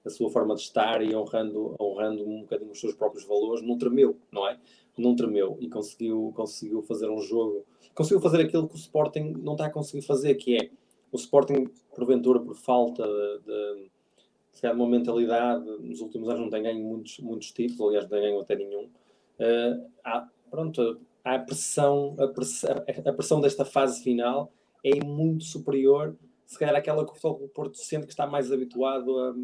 [0.05, 3.77] a sua forma de estar e honrando, honrando um bocadinho os seus próprios valores, não
[3.77, 4.59] tremeu, não é?
[4.97, 9.53] Não tremeu e conseguiu, conseguiu fazer um jogo, conseguiu fazer aquilo que o Sporting não
[9.53, 10.71] está a conseguir fazer, que é
[11.13, 16.63] o Sporting, porventura, por falta de, de, de uma mentalidade, nos últimos anos não tem
[16.63, 18.85] ganho muitos, muitos títulos, aliás, não tem ganho até nenhum.
[18.85, 22.71] Uh, há, pronto, há pressão, a pressão,
[23.07, 24.53] a pressão desta fase final
[24.85, 29.35] é muito superior, se calhar, àquela que o Porto sente que está mais habituado a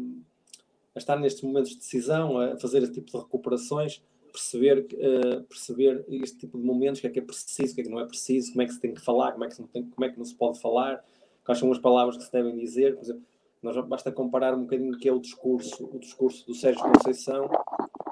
[0.97, 6.03] a estar nestes momentos de decisão, a fazer esse tipo de recuperações, perceber, uh, perceber
[6.09, 7.99] este tipo de momentos, o que é que é preciso, o que é que não
[7.99, 9.83] é preciso, como é que se tem que falar, como é que, se não, tem,
[9.83, 11.03] como é que não se pode falar,
[11.45, 12.95] quais são as palavras que se devem dizer.
[12.95, 13.23] Por exemplo,
[13.61, 17.49] nós basta comparar um bocadinho o que é o discurso, o discurso do Sérgio Conceição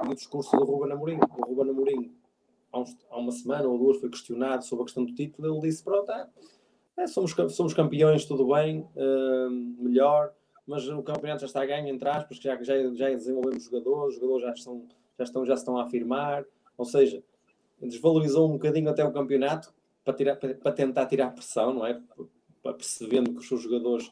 [0.05, 1.17] e o discurso do Ruben Amorim.
[1.37, 2.15] O Ruben Amorim,
[2.71, 5.67] há, uns, há, uma semana ou duas, foi questionado sobre a questão do título, ele
[5.67, 6.11] disse, pronto,
[6.97, 10.33] é, somos, somos campeões, tudo bem, uh, melhor,
[10.67, 14.43] mas o campeonato já está ganho, entre aspas, já, já, já desenvolvemos jogadores, os jogadores
[14.43, 16.43] já estão, já estão, já estão a afirmar,
[16.77, 17.23] ou seja,
[17.81, 19.73] desvalorizou um bocadinho até o campeonato
[20.03, 22.01] para, tirar, para, para tentar tirar pressão, não é?
[22.63, 24.11] Para percebendo que os seus jogadores,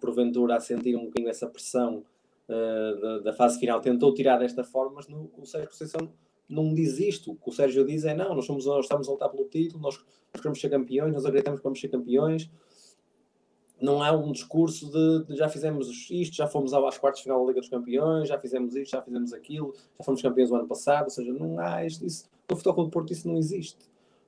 [0.00, 2.04] porventura, a sentir um bocadinho essa pressão
[2.48, 6.12] uh, da, da, fase final, tentou tirar desta forma, mas no, o Sérgio Conceição
[6.48, 7.32] não diz isto.
[7.32, 9.82] O que o Sérgio diz é: não, nós, somos, nós estamos a lutar pelo título,
[9.82, 9.96] nós,
[10.32, 12.50] nós queremos ser campeões, nós acreditamos que vamos ser campeões
[13.82, 17.40] não há um discurso de, de, já fizemos isto, já fomos às quartas de final
[17.40, 20.68] da Liga dos Campeões, já fizemos isto, já fizemos aquilo, já fomos campeões o ano
[20.68, 23.78] passado, ou seja, não há isto, isso, no Futebol do Porto isso não existe.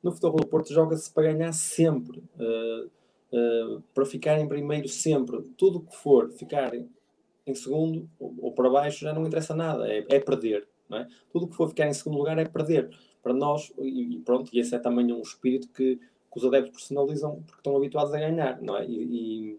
[0.02, 2.86] No Futebol do Porto joga-se para ganhar sempre, uh,
[3.32, 5.40] uh, para ficar em primeiro sempre.
[5.56, 10.04] Tudo que for ficar em segundo ou, ou para baixo já não interessa nada, é,
[10.08, 10.66] é perder.
[10.92, 11.06] É?
[11.32, 12.90] Tudo que for ficar em segundo lugar é perder.
[13.22, 15.98] Para nós, e, e pronto, e esse é também um espírito que
[16.34, 18.84] que os adeptos personalizam porque estão habituados a ganhar, não é?
[18.86, 19.56] E,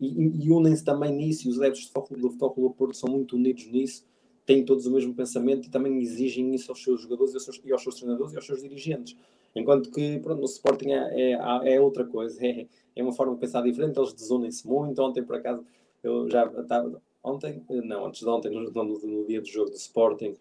[0.00, 3.66] e, e unem-se também nisso, e os adeptos do Futebol do Porto são muito unidos
[3.66, 4.06] nisso,
[4.46, 7.60] têm todos o mesmo pensamento e também exigem isso aos seus jogadores e aos seus,
[7.64, 9.16] e aos seus treinadores e aos seus dirigentes.
[9.54, 13.40] Enquanto que, pronto, no Sporting é, é, é outra coisa, é, é uma forma de
[13.40, 15.00] pensar diferente, eles desunem-se muito.
[15.00, 15.64] Ontem, por acaso,
[16.02, 17.00] eu já estava.
[17.22, 20.34] Ontem, não, antes de ontem, no, no, no dia do jogo do Sporting,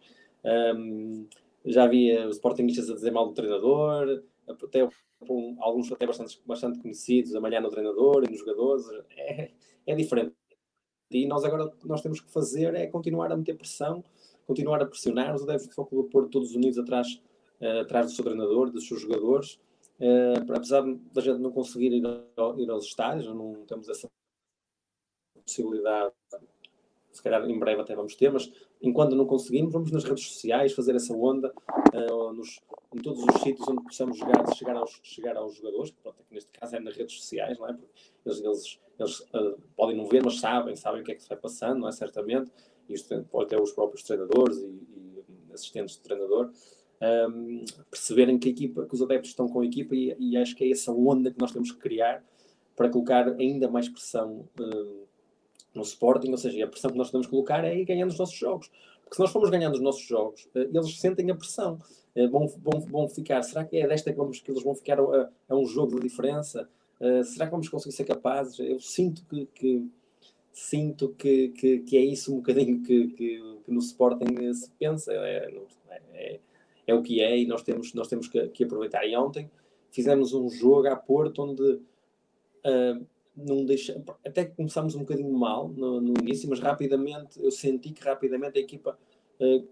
[0.76, 1.26] um,
[1.66, 4.88] já havia os Sportingistas a dizer mal do treinador, até
[5.24, 8.86] com alguns até bastante, bastante conhecidos, amanhã no treinador e nos jogadores,
[9.18, 9.52] é,
[9.86, 10.34] é diferente.
[11.12, 14.04] E nós agora nós temos que fazer é continuar a meter pressão,
[14.48, 17.22] continuar a pressionar, os adeptos de Futebol pôr todos unidos atrás,
[17.62, 19.60] uh, atrás do seu treinador, dos seus jogadores,
[20.00, 20.84] uh, apesar
[21.14, 22.04] da gente não conseguir ir,
[22.36, 24.10] ao, ir aos estádios, não temos essa
[25.46, 26.14] possibilidade
[27.14, 30.74] se calhar em breve até vamos ter, mas enquanto não conseguimos, vamos nas redes sociais
[30.74, 31.54] fazer essa onda
[31.94, 32.60] uh, nos,
[32.94, 36.52] em todos os sítios onde possamos chegar, chegar, aos, chegar aos jogadores, que pronto, neste
[36.52, 37.74] caso é nas redes sociais, não é?
[37.74, 37.92] Porque
[38.26, 41.30] eles, eles, eles uh, podem não ver, mas sabem, sabem o que é que se
[41.30, 41.92] vai passando, não é?
[41.92, 42.52] Certamente,
[42.88, 46.52] isto pode ter os próprios treinadores e, e assistentes de treinador.
[47.02, 50.56] Um, perceberem que a equipa, que os adeptos estão com a equipa e, e, acho
[50.56, 52.24] que é essa onda que nós temos que criar
[52.78, 55.08] para colocar ainda mais pressão uh,
[55.74, 58.18] no Sporting, ou seja, a pressão que nós temos que colocar é ir ganhando os
[58.18, 58.70] nossos jogos.
[59.04, 61.80] Porque se nós formos ganhando os nossos jogos, eh, eles sentem a pressão.
[62.16, 65.00] Eh, vão, vão, vão ficar, será que é desta que, vamos, que eles vão ficar
[65.00, 66.70] a, a um jogo de diferença?
[67.00, 68.60] Uh, será que vamos conseguir ser capazes?
[68.60, 69.88] Eu sinto que, que
[70.54, 75.12] sinto que, que, que, é isso um bocadinho que, que, que no Sporting se pensa,
[75.12, 75.52] é,
[76.14, 76.40] é,
[76.86, 79.06] é, o que é e nós temos, nós temos que, que aproveitar.
[79.06, 79.50] E ontem
[79.92, 83.06] fizemos um jogo à Porto onde uh,
[83.36, 87.92] não deixa, até que começámos um bocadinho mal no, no, início, mas rapidamente eu senti
[87.92, 88.98] que rapidamente a equipa
[89.40, 89.68] uh,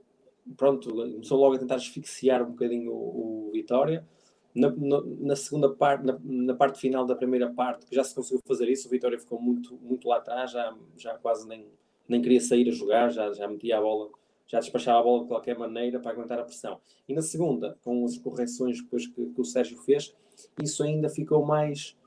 [0.57, 4.05] pronto, começou logo a tentar asfixiar um bocadinho o, o Vitória
[4.53, 8.13] na, na, na segunda parte, na, na, parte final da primeira parte, que já se
[8.13, 11.65] conseguiu fazer isso, o Vitória ficou muito, muito lá atrás, já, já quase nem,
[12.07, 14.09] nem queria sair a jogar, já, já metia a bola,
[14.47, 16.79] já despachava a bola de qualquer maneira para aguentar a pressão.
[17.07, 20.13] E na segunda, com as correções depois que, que o Sérgio fez,
[20.61, 21.97] isso ainda ficou mais,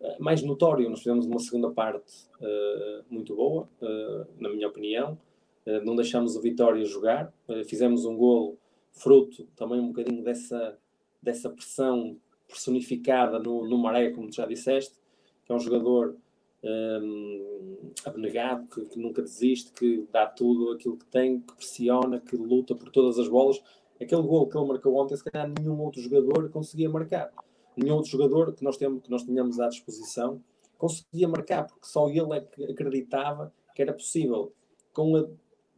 [0.00, 0.90] eh, mais notório.
[0.90, 5.16] Nós fizemos uma segunda parte uh, muito boa, uh, na minha opinião.
[5.66, 7.32] Uh, não deixamos o Vitória jogar,
[7.66, 8.58] fizemos um golo
[8.92, 10.78] fruto também um bocadinho dessa
[11.24, 14.94] dessa pressão personificada no, no Maré, como já disseste,
[15.44, 16.16] que é um jogador
[16.62, 22.36] um, abnegado, que, que, nunca desiste, que dá tudo aquilo que tem, que pressiona, que
[22.36, 23.60] luta por todas as bolas.
[24.00, 27.32] Aquele gol que ele marcou ontem, se calhar nenhum outro jogador conseguia marcar.
[27.76, 30.40] Nenhum outro jogador que nós, temos, que nós tenhamos à disposição
[30.76, 34.52] conseguia marcar, porque só ele é que acreditava que era possível.
[34.92, 35.26] Com a,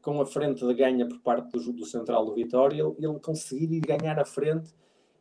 [0.06, 3.80] com a frente de ganha por parte do, do central do Vitória, ele, conseguir ir
[3.80, 4.72] ganhar a frente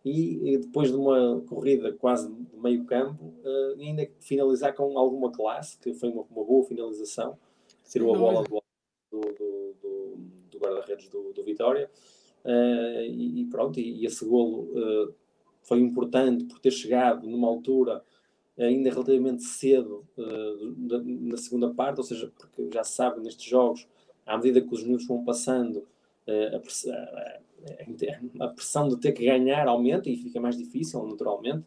[0.05, 5.79] e, depois de uma corrida quase de meio campo, uh, ainda finalizar com alguma classe,
[5.79, 7.35] que foi uma, uma boa finalização,
[7.89, 8.61] tirou a bola do,
[9.09, 9.21] do,
[9.81, 10.17] do,
[10.51, 11.89] do guarda-redes do, do, Vitória,
[12.45, 15.15] uh, e, e, pronto, e, e esse golo uh,
[15.63, 18.03] foi importante por ter chegado numa altura
[18.55, 23.85] ainda relativamente cedo na segunda parte, ou seja, porque já se sabe nestes jogos,
[24.25, 25.85] à medida que os minutos vão passando,
[26.27, 26.57] a,
[28.45, 31.65] a pressão de ter que ganhar aumenta e fica mais difícil, naturalmente.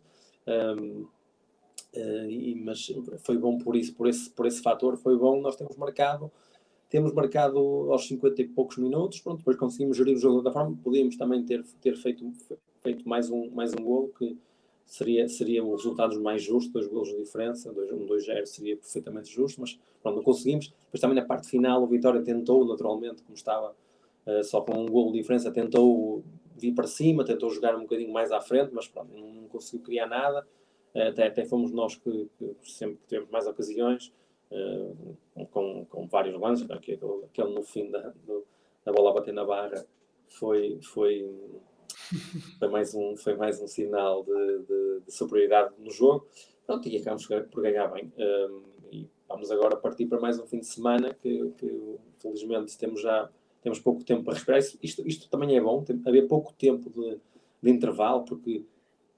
[1.93, 5.41] Eh, mas foi bom por isso, por esse, por esse fator, foi bom.
[5.41, 6.31] Nós temos marcado,
[6.89, 7.59] temos marcado
[7.91, 11.45] aos 50 e poucos minutos, pronto, depois conseguimos gerir o jogo da forma, podíamos também
[11.45, 12.31] ter, ter feito,
[12.83, 14.37] feito mais um, mais um golo que
[14.89, 19.30] seria, seria o resultado mais justo, dois golos de diferença, dois, um 2-0 seria perfeitamente
[19.30, 20.68] justo, mas pronto, não conseguimos.
[20.86, 23.76] Depois também na parte final o Vitória tentou, naturalmente, como estava
[24.26, 26.22] eh, só com um golo de diferença tentou
[26.57, 29.80] vir para cima, tentou jogar um bocadinho mais à frente, mas pronto, não, não conseguiu
[29.80, 30.47] criar nada.
[30.95, 34.12] Uh, até, até fomos nós que, que sempre tivemos mais ocasiões,
[34.51, 38.45] uh, com, com vários lances, aquele, aquele no fim da, do,
[38.84, 39.86] da bola bater na barra
[40.26, 41.30] foi, foi,
[42.59, 46.26] foi, mais, um, foi mais um sinal de, de, de superioridade no jogo.
[46.66, 48.12] Pronto, e acabamos por ganhar bem.
[48.93, 53.30] e vamos agora partir para mais um fim de semana que, que felizmente temos já
[53.62, 54.61] temos pouco tempo para respirar.
[54.82, 57.18] Isto, isto também é bom, tem, haver pouco tempo de,
[57.62, 58.64] de, intervalo, porque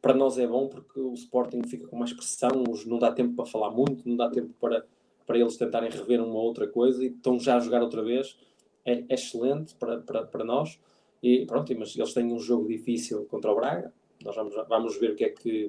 [0.01, 3.47] para nós é bom, porque o Sporting fica com mais pressão, não dá tempo para
[3.47, 4.85] falar muito, não dá tempo para,
[5.27, 8.37] para eles tentarem rever uma outra coisa e estão já a jogar outra vez.
[8.85, 10.81] É, é excelente para, para, para nós.
[11.23, 13.93] E pronto, mas eles têm um jogo difícil contra o Braga.
[14.25, 15.67] Nós vamos, vamos ver o que, é que,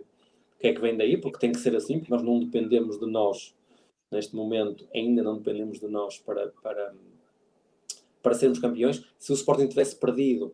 [0.55, 2.99] o que é que vem daí, porque tem que ser assim, porque nós não dependemos
[2.99, 3.53] de nós
[4.11, 6.93] neste momento, ainda não dependemos de nós para, para,
[8.21, 9.05] para sermos campeões.
[9.17, 10.53] Se o Sporting tivesse perdido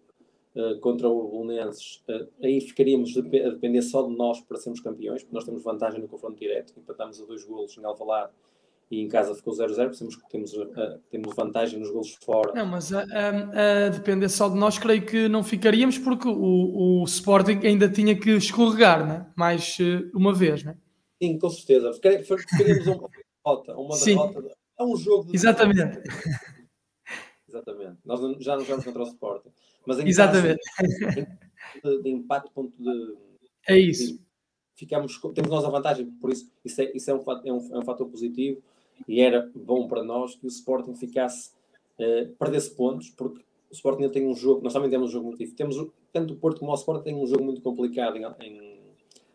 [0.55, 5.23] uh, contra o Bolonenses, uh, aí ficaríamos a depender só de nós para sermos campeões,
[5.23, 8.31] porque nós temos vantagem no confronto direto, empatamos a dois golos em Alvalade
[8.89, 12.53] e em casa ficou 0-0, temos, temos, uh, temos vantagem nos golos fora.
[12.53, 17.01] Não, mas a, a, a, depender só de nós, creio que não ficaríamos, porque o,
[17.01, 19.25] o Sporting ainda tinha que escorregar, né?
[19.35, 19.77] mais
[20.13, 20.77] uma vez, né?
[21.21, 21.91] Sim, com certeza.
[21.93, 23.09] Ficaríamos uma
[23.43, 24.57] derrota, uma derrota.
[24.79, 26.01] É um jogo de Exatamente
[27.57, 27.97] exatamente.
[28.05, 29.49] Nós já não jogamos contra o Sporting.
[29.85, 30.61] Mas em exatamente.
[31.83, 33.15] de, de empate, ponto de.
[33.67, 34.13] É isso.
[34.13, 34.21] De,
[34.75, 37.79] ficamos, temos nós a vantagem, por isso, isso é, isso é, um, é, um, é
[37.79, 38.61] um fator positivo
[39.07, 41.51] e era bom para nós que o Sporting ficasse,
[41.99, 45.39] uh, perdesse pontos, porque o Sporting tem um jogo, nós também temos um jogo muito
[45.39, 45.57] difícil.
[45.57, 48.77] Temos, tanto o Porto como o Sporting tem um jogo muito complicado em, em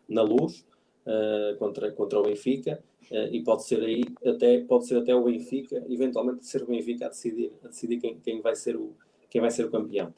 [0.07, 0.65] na luz,
[1.05, 5.23] uh, contra, contra o Benfica, uh, e pode ser aí até pode ser até o
[5.23, 8.93] Benfica, eventualmente ser o Benfica a decidir, a decidir quem, quem, vai ser o,
[9.29, 10.13] quem vai ser o campeão.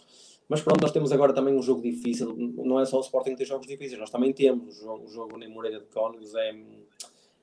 [0.47, 3.37] Mas pronto, nós temos agora também um jogo difícil, não é só o Sporting que
[3.37, 4.77] tem jogos difíceis, nós também temos.
[4.77, 6.55] O jogo, o jogo na Moreira de Cónigos é,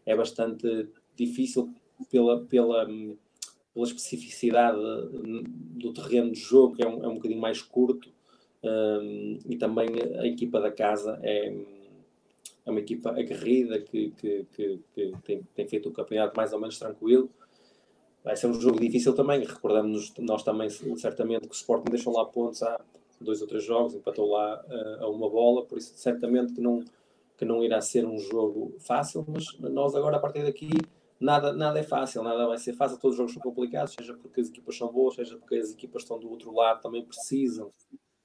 [0.06, 1.72] é bastante difícil
[2.10, 7.60] pela, pela, pela especificidade do terreno de jogo, que é um, é um bocadinho mais
[7.62, 8.10] curto,
[8.62, 9.88] um, e também
[10.18, 11.52] a equipa da casa é
[12.64, 16.60] é uma equipa aguerrida que, que, que, que tem, tem, feito o campeonato mais ou
[16.60, 17.28] menos tranquilo.
[18.22, 19.44] Vai ser um jogo difícil também.
[19.44, 22.80] Recordamos nós também, certamente, que o Sporting deixou lá pontos há
[23.20, 26.84] dois ou três jogos, empatou lá uh, a uma bola, por isso, certamente, que não,
[27.36, 29.24] que não irá ser um jogo fácil.
[29.28, 30.70] Mas nós, agora, a partir daqui,
[31.22, 32.98] nada, nada é fácil, nada vai ser fácil.
[32.98, 36.02] Todos os jogos são complicados, seja porque as equipas são boas, seja porque as equipas
[36.02, 37.72] estão do outro lado também precisam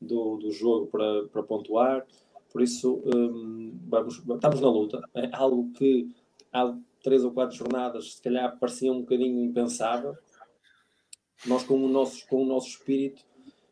[0.01, 2.05] do, do jogo para, para pontuar.
[2.51, 5.01] Por isso, um, vamos, estamos na luta.
[5.13, 6.09] É algo que
[6.51, 10.15] há três ou quatro jornadas, se calhar, parecia um bocadinho impensável.
[11.45, 13.23] Nós, com o nosso, com o nosso espírito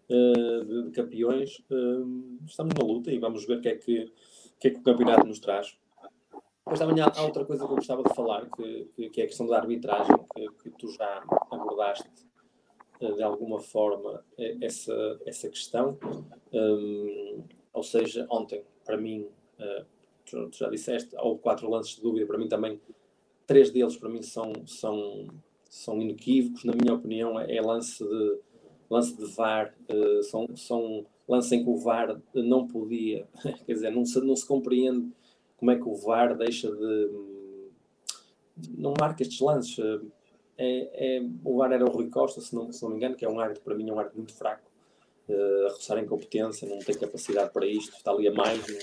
[0.09, 4.11] uh, de, de, campeões, uh, estamos na luta e vamos ver o que é que,
[4.59, 5.75] que é que o campeonato nos traz.
[6.65, 9.27] Depois também há, outra coisa que eu gostava de falar, que, que, que é a
[9.27, 12.09] questão da arbitragem, que, que tu já abordaste
[12.99, 15.95] eh, de alguma forma eh, essa, essa questão.
[16.51, 19.27] Um, ou seja, ontem, para mim,
[19.59, 19.85] uh,
[20.25, 22.81] tu, já disseste, houve quatro lances de dúvida, para mim também,
[23.45, 25.27] três deles para mim são, são,
[25.69, 28.39] são inequívocos, na minha opinião, é, é lance de
[28.89, 33.27] lance de VAR, uh, são, são lances em que o VAR não podia,
[33.65, 35.11] quer dizer, não se, não se compreende
[35.57, 37.09] como é que o VAR deixa de.
[38.77, 39.77] Não marca estes lances.
[40.57, 43.25] É, é, o VAR era o Rui Costa, se não, se não me engano, que
[43.25, 44.63] é um árbitro, para mim, é um árbitro muito fraco,
[45.27, 48.79] uh, a roçar incompetência, não tem capacidade para isto, está ali a mais, não,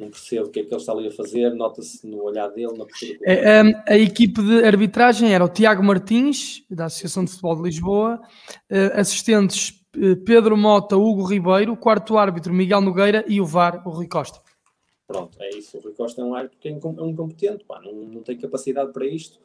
[0.00, 2.76] não percebo o que é que ele está ali a fazer, nota-se no olhar dele,
[2.76, 7.30] na postura é, um, A equipe de arbitragem era o Tiago Martins, da Associação de
[7.30, 8.20] Futebol de Lisboa,
[8.68, 13.90] uh, assistentes uh, Pedro Mota, Hugo Ribeiro, quarto árbitro Miguel Nogueira e o VAR, o
[13.90, 14.40] Rui Costa.
[15.08, 15.78] Pronto, é isso.
[15.78, 18.92] O Rui Costa é um árbitro que é, é incompetente, pá, não, não tem capacidade
[18.92, 19.40] para isto.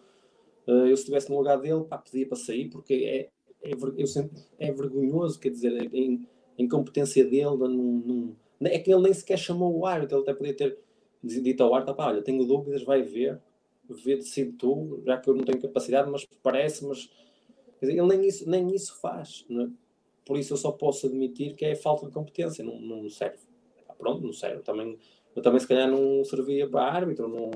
[0.67, 3.29] Uh, eu, se estivesse no lugar dele, pá, pedia para sair, porque é,
[3.69, 9.01] é, eu sempre, é vergonhoso, quer dizer, a, a incompetência dele não, é que ele
[9.01, 10.79] nem sequer chamou o árbitro, ele até podia ter
[11.23, 13.41] dito ao árbitro, pá, olha, tenho dúvidas, vai ver,
[13.89, 17.09] vê, decide tu, já que eu não tenho capacidade, mas parece, mas
[17.79, 19.69] dizer, ele nem isso, nem isso faz, é?
[20.25, 23.39] por isso eu só posso admitir que é falta de competência, não, não serve.
[23.97, 24.61] pronto, não serve.
[24.61, 24.97] Também
[25.35, 27.51] eu também se calhar não servia para árbitro, não,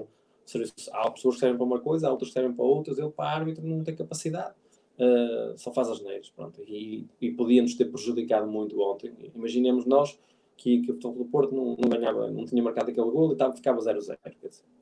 [0.94, 3.30] há pessoas que servem para uma coisa, há outras que servem para outras, eu para
[3.30, 4.56] árbitro não tenho capacidade,
[4.98, 9.14] uh, só faz as neiras, pronto, e, e podia-nos ter prejudicado muito ontem.
[9.36, 10.18] Imaginemos nós
[10.56, 13.34] que, que o Futebol do Porto não, não, ganhava, não tinha marcado aquele gol e
[13.34, 14.18] estava, ficava 0-0,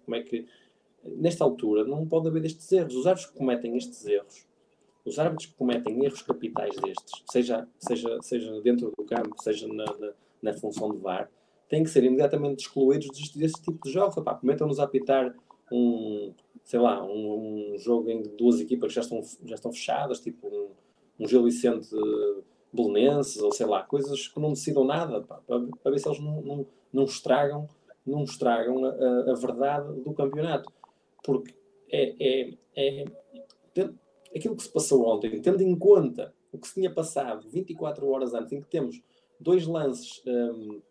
[0.06, 0.46] como é que,
[1.04, 4.48] nesta altura, não pode haver estes erros, os árbitros que cometem estes erros,
[5.04, 9.86] os árbitros que cometem erros capitais destes, seja, seja, seja dentro do campo, seja na,
[9.86, 11.30] na, na função de VAR,
[11.70, 14.16] têm que ser imediatamente excluídos deste, deste tipo de jogos.
[14.40, 15.36] Cometam-nos a apitar
[15.72, 20.20] um, sei lá, um, um, jogo em duas equipas que já estão, já estão fechadas,
[20.20, 20.70] tipo um,
[21.20, 21.90] um Gil Vicente
[22.72, 26.20] Belenenses, ou sei lá, coisas que não decidam nada, pá, para, para, ver se eles
[26.20, 27.68] não, não, não estragam,
[28.06, 30.72] não estragam a, a, verdade do campeonato.
[31.24, 31.56] Porque
[31.90, 33.06] é, é, é,
[34.36, 38.34] aquilo que se passou ontem, tendo em conta o que se tinha passado 24 horas
[38.34, 39.02] antes, em que temos
[39.40, 40.82] dois lances um,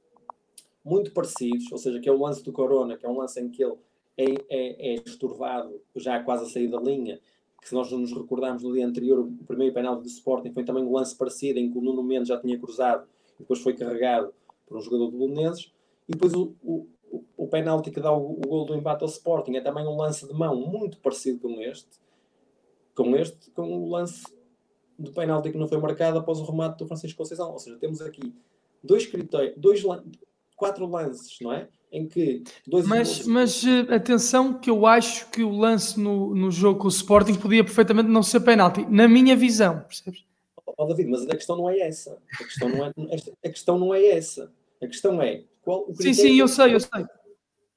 [0.85, 3.49] muito parecidos, ou seja, que é o lance do Corona, que é um lance em
[3.49, 3.77] que ele
[4.17, 7.19] é, é, é estorvado já quase a sair da linha,
[7.61, 10.85] que se nós nos recordarmos no dia anterior, o primeiro penalti do Sporting foi também
[10.85, 13.07] um lance parecido, em que o Nuno Mendes já tinha cruzado,
[13.37, 14.35] e depois foi carregado
[14.67, 15.73] por um jogador do Belenenses,
[16.07, 16.87] e depois o, o,
[17.37, 20.27] o penalti que dá o, o gol do embate ao Sporting é também um lance
[20.27, 21.99] de mão muito parecido com este,
[22.95, 24.25] com este, com o lance
[24.99, 27.51] do penalti que não foi marcado após o remate do Francisco Conceição.
[27.51, 28.35] Ou seja, temos aqui
[28.83, 29.83] dois critérios, dois,
[30.57, 31.69] quatro lances, não é?
[31.93, 36.51] Em que dois mas, mas eh, atenção que eu acho que o lance no, no
[36.51, 40.25] jogo com o Sporting podia perfeitamente não ser penalti, na minha visão, percebes?
[40.77, 42.19] Oh, David, mas a questão não é essa.
[42.33, 42.93] A questão não é,
[43.45, 44.53] a questão não é essa.
[44.83, 46.15] A questão é qual o critério.
[46.15, 47.05] Sim, sim, eu sei, eu sei.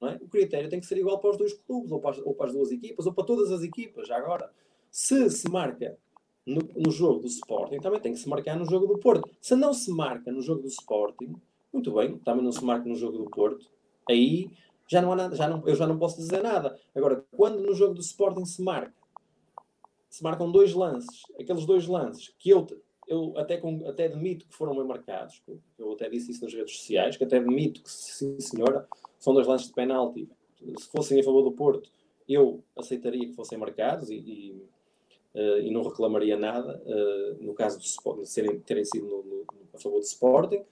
[0.04, 0.16] É?
[0.22, 2.48] O critério tem que ser igual para os dois clubes, ou para, as, ou para
[2.48, 4.08] as duas equipas, ou para todas as equipas.
[4.08, 4.52] Já agora,
[4.92, 5.98] se se marca
[6.46, 9.30] no, no, jogo do Sporting, também tem que se marcar no jogo do Porto.
[9.42, 11.36] Se não se marca no jogo do Sporting,
[11.78, 13.70] muito bem, também não se marca no jogo do Porto.
[14.10, 14.50] Aí
[14.88, 16.78] já não há nada, já não, eu já não posso dizer nada.
[16.96, 18.94] Agora, quando no jogo do Sporting se marca,
[20.10, 22.66] se marcam dois lances, aqueles dois lances que eu,
[23.08, 25.42] eu até, com, até admito que foram bem marcados,
[25.78, 28.88] eu até disse isso nas redes sociais, que até admito que, sim senhora,
[29.20, 30.28] são dois lances de penalti.
[30.80, 31.90] Se fossem a favor do Porto,
[32.28, 34.70] eu aceitaria que fossem marcados e, e,
[35.36, 37.88] uh, e não reclamaria nada, uh, no caso de,
[38.22, 40.64] de serem, terem sido no, no, a favor do Sporting.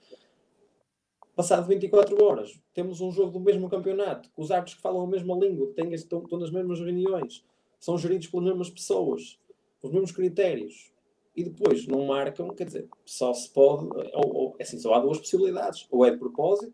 [1.36, 5.06] Passado 24 horas, temos um jogo do mesmo campeonato, com os árbitros que falam a
[5.06, 7.44] mesma língua, que têm, estão, estão nas mesmas reuniões,
[7.78, 9.38] são geridos pelas mesmas pessoas,
[9.82, 10.90] os mesmos critérios,
[11.36, 13.84] e depois não marcam, quer dizer, só se pode,
[14.14, 16.72] ou, ou é assim, só há duas possibilidades, ou é de propósito,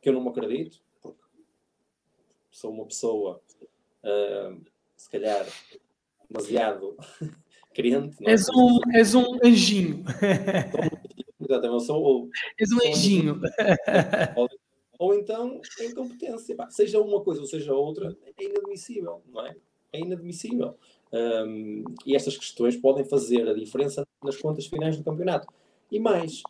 [0.00, 1.20] que eu não me acredito, porque
[2.50, 3.42] sou uma pessoa,
[4.04, 4.58] uh,
[4.96, 5.46] se calhar,
[6.30, 6.96] demasiado
[7.74, 8.16] crente.
[8.22, 8.32] Não é?
[8.32, 10.02] és, um, és um anjinho.
[11.48, 12.28] Exatamente, sou, ou,
[12.58, 13.40] És um anjinho.
[14.36, 14.48] Ou,
[14.98, 16.54] ou, então é incompetência.
[16.54, 19.56] Pá, seja uma coisa ou seja outra, é inadmissível, não é?
[19.92, 20.76] É inadmissível.
[21.10, 25.48] Um, e estas questões podem fazer a diferença nas contas finais do campeonato.
[25.90, 26.42] E mais,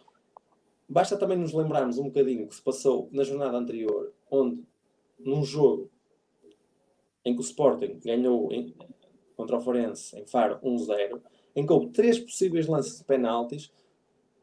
[0.88, 4.64] basta também nos lembrarmos um bocadinho o que se passou na jornada anterior, onde
[5.18, 5.88] num jogo
[7.24, 8.74] em que o Sporting ganhou em,
[9.36, 11.20] contra o Forense em Faro 1-0,
[11.54, 13.70] em que houve três possíveis lances de penaltis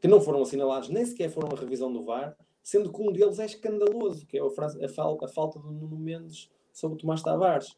[0.06, 3.40] que não foram assinalados, nem sequer foram a revisão do VAR, sendo que um deles
[3.40, 7.76] é escandaloso, que é a, frase, a, falta, do Nuno Mendes sobre o Tomás Tavares.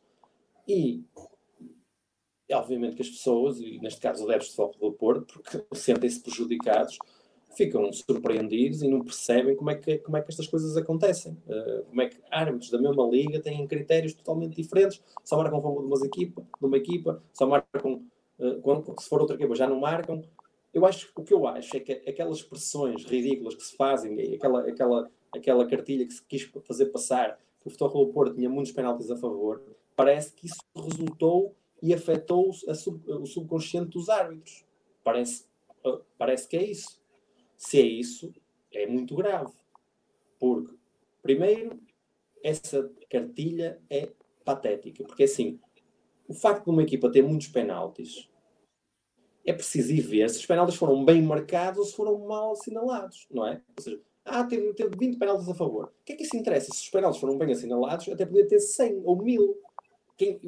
[0.66, 1.02] E,
[2.52, 6.98] obviamente que as pessoas, e neste caso adeptos de foco do Porto, porque sentem-se prejudicados,
[7.56, 11.32] ficam surpreendidos e não percebem como é que, como é que estas coisas acontecem.
[11.46, 15.62] Uh, como é que árbitros da mesma liga têm critérios totalmente diferentes, só marcam a
[15.62, 18.02] favor de, equipa, de uma equipa, só marcam,
[18.38, 20.22] uh, quando, se for outra equipa já não marcam.
[20.72, 24.68] Eu acho, o que eu acho é que aquelas expressões ridículas que se fazem, aquela,
[24.68, 28.72] aquela, aquela cartilha que se quis fazer passar, que o Futebol Clube Porto tinha muitos
[28.72, 29.62] penaltis a favor,
[29.96, 34.64] parece que isso resultou e afetou sub, o subconsciente dos árbitros.
[35.02, 35.44] Parece,
[35.84, 37.00] uh, parece que é isso.
[37.56, 38.32] Se é isso,
[38.72, 39.52] é muito grave.
[40.38, 40.74] Porque,
[41.22, 41.80] primeiro,
[42.42, 44.10] essa cartilha é
[44.44, 45.04] patética.
[45.04, 45.58] Porque, assim,
[46.28, 48.28] o facto de uma equipa ter muitos penaltis
[49.48, 53.26] é preciso ir ver se os penaltis foram bem marcados ou se foram mal assinalados,
[53.30, 53.62] não é?
[53.78, 55.86] Ou seja, ah, teve, teve 20 penaltis a favor.
[55.86, 56.66] O que é que isso interessa?
[56.66, 59.58] Se os penaltis foram bem assinalados, até podia ter 100 ou 1000.
[60.18, 60.38] Quem,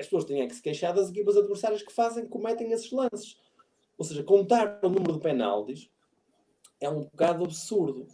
[0.00, 3.38] as pessoas têm é que se queixar das equipas adversárias que fazem, cometem esses lances.
[3.98, 5.90] Ou seja, contar o número de penaltis
[6.80, 8.06] é um bocado absurdo,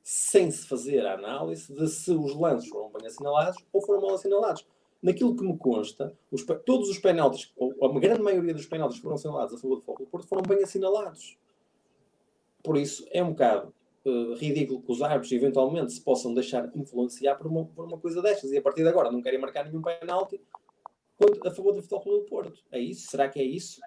[0.00, 4.14] sem se fazer a análise de se os lances foram bem assinalados ou foram mal
[4.14, 4.64] assinalados.
[5.02, 9.02] Naquilo que me consta, os, todos os penaltis, ou a grande maioria dos penaltis que
[9.02, 11.36] foram assinalados a favor do Foco do Porto foram bem assinalados.
[12.62, 13.74] Por isso, é um bocado
[14.04, 18.22] uh, ridículo que os árbitros eventualmente se possam deixar influenciar por uma, por uma coisa
[18.22, 20.40] destas e a partir de agora não querem marcar nenhum penalti
[21.44, 22.62] a favor do Futebol do Porto.
[22.70, 23.10] É isso?
[23.10, 23.80] Será que é isso?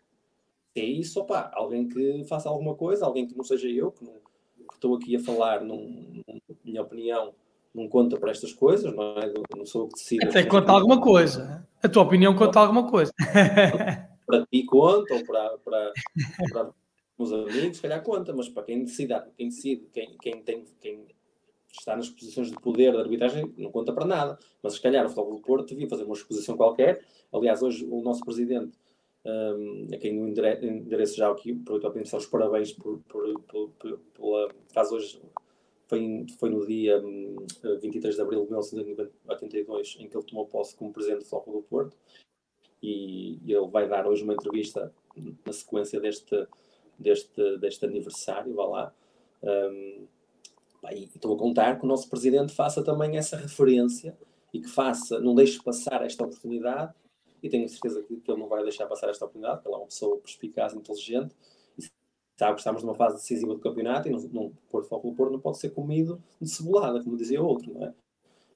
[0.75, 4.13] é isso, opá, alguém que faça alguma coisa, alguém que não seja eu, que, não,
[4.13, 6.21] que estou aqui a falar, num,
[6.63, 7.33] minha opinião,
[7.75, 9.33] não conta para estas coisas, não é?
[9.55, 10.25] Não sou eu que decido.
[10.25, 11.67] Até conta alguma coisa.
[11.83, 13.11] A tua opinião conta alguma coisa.
[14.25, 15.93] Para ti conta, ou para, para,
[16.51, 16.71] para
[17.15, 21.05] os amigos, se calhar conta, mas para quem decide, quem decide, quem, quem, tem, quem
[21.71, 24.39] está nas posições de poder da arbitragem, não conta para nada.
[24.63, 27.05] Mas se calhar o Futebol do Porto devia fazer uma exposição qualquer.
[27.31, 28.75] Aliás, hoje o nosso presidente
[29.25, 34.49] um, a quem endereço já aqui, para dar os parabéns por, por, por, por, pela.
[34.73, 35.21] Faz hoje,
[35.87, 37.01] foi, foi no dia
[37.81, 41.61] 23 hum, de abril de 1982 em que ele tomou posse como presidente do Futebol
[41.61, 41.97] do Porto
[42.81, 44.93] e, ele vai dar hoje uma entrevista
[45.45, 46.47] na sequência deste,
[46.99, 48.93] deste, deste aniversário, vá lá.
[49.43, 50.07] Um,
[50.91, 54.15] e estou a contar que o nosso presidente faça também essa referência
[54.53, 56.93] e que faça, não deixe passar esta oportunidade
[57.41, 59.87] e tenho certeza que, ele não vai deixar passar esta oportunidade, porque ele é uma
[59.87, 61.35] pessoa perspicaz, inteligente
[62.35, 65.57] sabe estamos numa fase decisiva do campeonato e não, Porto Foco do Porto não pode
[65.57, 67.93] ser comido de cebolada, como dizia outro, não é?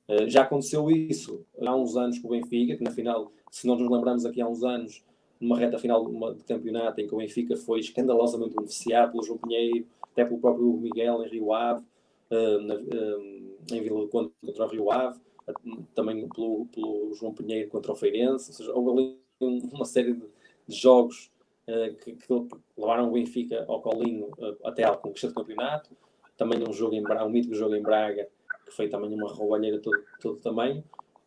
[0.07, 3.75] Uh, já aconteceu isso há uns anos com o Benfica, que na final, se não
[3.77, 5.03] nos lembramos aqui há uns anos,
[5.39, 6.03] numa reta final
[6.33, 10.73] de, campeonato em que o Benfica foi escandalosamente beneficiado pelo João Pinheiro, até pelo próprio
[10.73, 11.85] Miguel em Rio Ave,
[12.29, 15.19] na, uh, em Vila do Conde contra o Rio Ave,
[15.93, 19.19] também pelo, pelo João Pinheiro contra o Feirense, ou seja, houve ali
[19.71, 20.25] uma série de,
[20.67, 21.31] jogos
[22.01, 22.47] que, que,
[22.77, 25.95] levaram o Benfica ao colinho uh, até à conquista do campeonato,
[26.37, 28.27] também um jogo em Braga, um mítico jogo em Braga,
[28.65, 30.83] que foi também uma roubalheira todo, todo tamanho.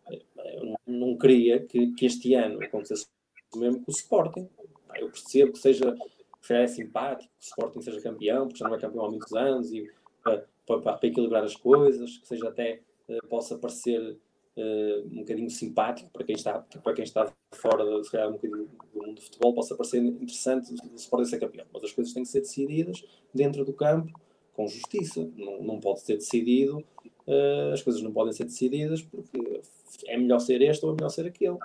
[0.08, 3.06] Eu não, queria que, que, este ano acontecesse
[3.54, 4.48] o mesmo com o Sporting.
[4.96, 5.92] Eu percebo que seja,
[6.40, 9.32] que seja simpático, que o Sporting seja campeão, porque já não é campeão há muitos
[9.32, 9.90] anos, e
[10.22, 14.18] para, para, para equilibrar as coisas, que seja até eh, possa parecer
[14.56, 18.68] uh, um bocadinho simpático para quem está, para quem está fora de, calhar, um bocadinho
[18.92, 21.66] do mundo do futebol, possa parecer interessante o Sporting ser campeão.
[21.72, 24.12] Mas as coisas têm que ser decididas dentro do campo
[24.54, 25.28] com justiça.
[25.36, 26.78] Não, não pode ser decidido,
[27.26, 29.60] uh, as coisas não podem ser decididas porque
[30.06, 31.58] é melhor ser este ou é melhor ser aquele.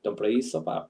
[0.00, 0.88] Então, para isso, opá,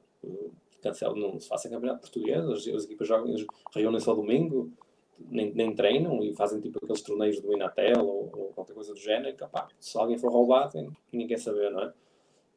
[0.83, 3.35] cancelo, não se faça campeonato português, as, as equipas jogam,
[3.75, 4.73] reúnem-se ao domingo,
[5.19, 8.99] nem, nem, treinam e fazem tipo aqueles torneios do Inatel ou, ou qualquer coisa do
[8.99, 11.93] género, opá, se alguém for roubado, ninguém quer saber, não é?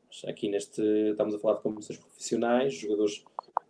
[0.07, 3.23] Mas aqui neste, estamos a falar de competições profissionais, jogadores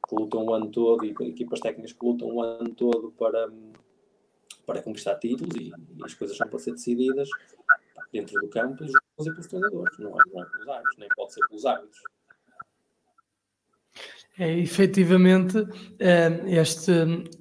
[0.08, 3.52] que lutam o ano todo e equipas técnicas que lutam o ano todo para,
[4.66, 7.30] para conquistar títulos e, e as coisas são para ser decididas
[8.12, 11.48] dentro do campo e pelos treinadores, não é, não é pelos árbitros, nem pode ser
[11.48, 12.02] pelos árbitros.
[14.40, 15.68] É, efetivamente,
[16.00, 16.92] eh, este,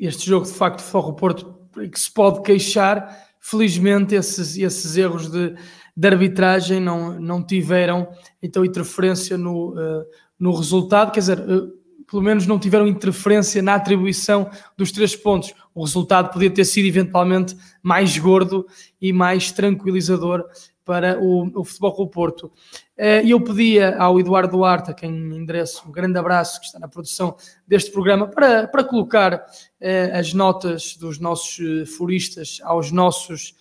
[0.01, 5.55] este jogo de facto Forro Porto que se pode queixar, felizmente esses, esses erros de,
[5.97, 8.09] de arbitragem não, não tiveram
[8.43, 10.07] então interferência no, eh,
[10.41, 11.69] no resultado, quer dizer, eh,
[12.11, 15.55] pelo menos não tiveram interferência na atribuição dos três pontos.
[15.73, 18.67] O resultado podia ter sido eventualmente mais gordo
[19.01, 20.45] e mais tranquilizador
[20.89, 22.51] para o, o Futebol Clube Porto.
[22.97, 26.79] Eh, e eu pedia ao Eduardo Duarte, a quem endereço um grande abraço, que está
[26.79, 27.37] na produção
[27.67, 29.45] deste programa, para, para colocar
[29.79, 33.55] eh, as notas dos nossos eh, furistas aos nossos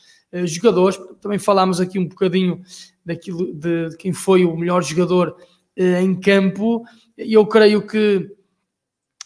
[0.45, 0.97] jogadores.
[1.19, 2.61] Também falámos aqui um bocadinho
[3.05, 5.36] daquilo de, de quem foi o melhor jogador
[5.75, 6.86] em campo.
[7.17, 8.30] Eu creio que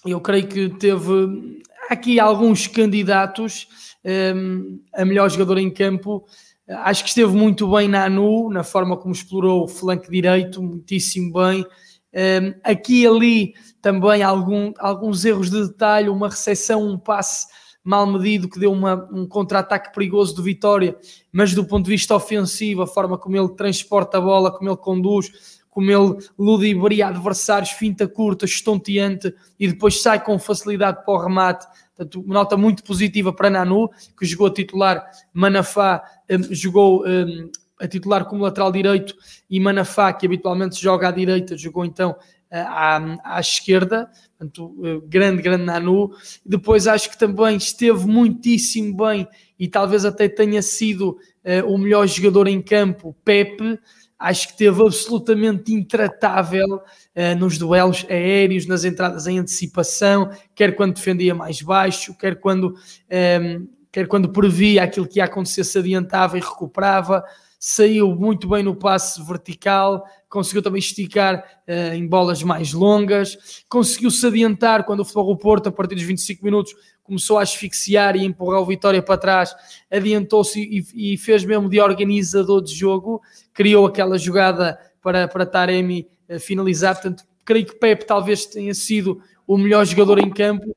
[0.06, 3.68] eu creio que teve aqui alguns candidatos
[4.04, 6.26] um, a melhor jogador em campo.
[6.68, 11.34] Acho que esteve muito bem na ANU, na forma como explorou o flanco direito, muitíssimo
[11.34, 11.66] bem.
[12.14, 17.48] Um, aqui e ali também algum, alguns erros de detalhe, uma recepção, um passe
[17.84, 20.96] mal medido que deu uma, um contra-ataque perigoso do Vitória,
[21.32, 24.78] mas do ponto de vista ofensivo, a forma como ele transporta a bola, como ele
[24.78, 25.32] conduz,
[25.70, 31.66] como ele ludibria adversários, finta curta, estonteante e depois sai com facilidade para o remate.
[32.02, 33.88] Portanto, uma nota muito positiva para Nanu,
[34.18, 39.14] que jogou a titular, Manafá um, jogou um, a titular como lateral direito
[39.48, 42.16] e Manafá, que habitualmente joga à direita, jogou então
[42.50, 44.10] à, à esquerda.
[44.36, 46.12] Portanto, uh, grande, grande Nanu.
[46.44, 49.28] Depois acho que também esteve muitíssimo bem
[49.60, 53.80] e talvez até tenha sido uh, o melhor jogador em campo, Pepe
[54.22, 60.94] acho que teve absolutamente intratável uh, nos duelos aéreos, nas entradas em antecipação, quer quando
[60.94, 62.76] defendia mais baixo, quer quando, um,
[63.10, 67.24] ehm, quer quando previa aquilo que ia acontecer, se adiantava e recuperava,
[67.60, 74.12] saiu muito bem no passe vertical, conseguiu também esticar uh, em bolas mais longas, conseguiu
[74.12, 78.16] se adiantar quando o Futebol do Porto, a partir dos 25 minutos, começou a asfixiar
[78.16, 79.56] e empurrar o Vitória para trás,
[79.90, 83.22] adiantou-se e, e, fez mesmo de organizador de jogo,
[83.54, 86.96] criou aquela jogada para, para Taremi uh, finalizar.
[86.96, 90.76] Portanto, creio que Pepe talvez tenha sido o melhor jogador em campo.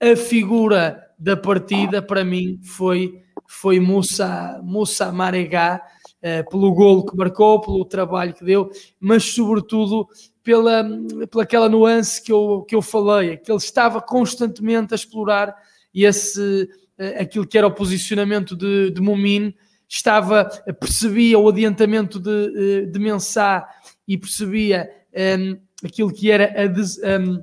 [0.00, 5.80] A figura da partida, para mim, foi, foi Moussa, Moussa Maregá,
[6.22, 10.08] uh, pelo golo que marcou, pelo trabalho que deu, mas sobretudo
[10.46, 10.88] pela,
[11.28, 15.52] pela aquela nuance que eu, que eu falei, que ele estava constantemente a explorar
[15.92, 19.52] esse, eh, aquilo que era o posicionamento de, de Mumin,
[19.88, 20.44] estava,
[20.78, 23.66] percebia o adiantamento de, eh, de Mensah
[24.06, 27.42] e percebia um, ehm, aquilo que era a, des, um, ehm,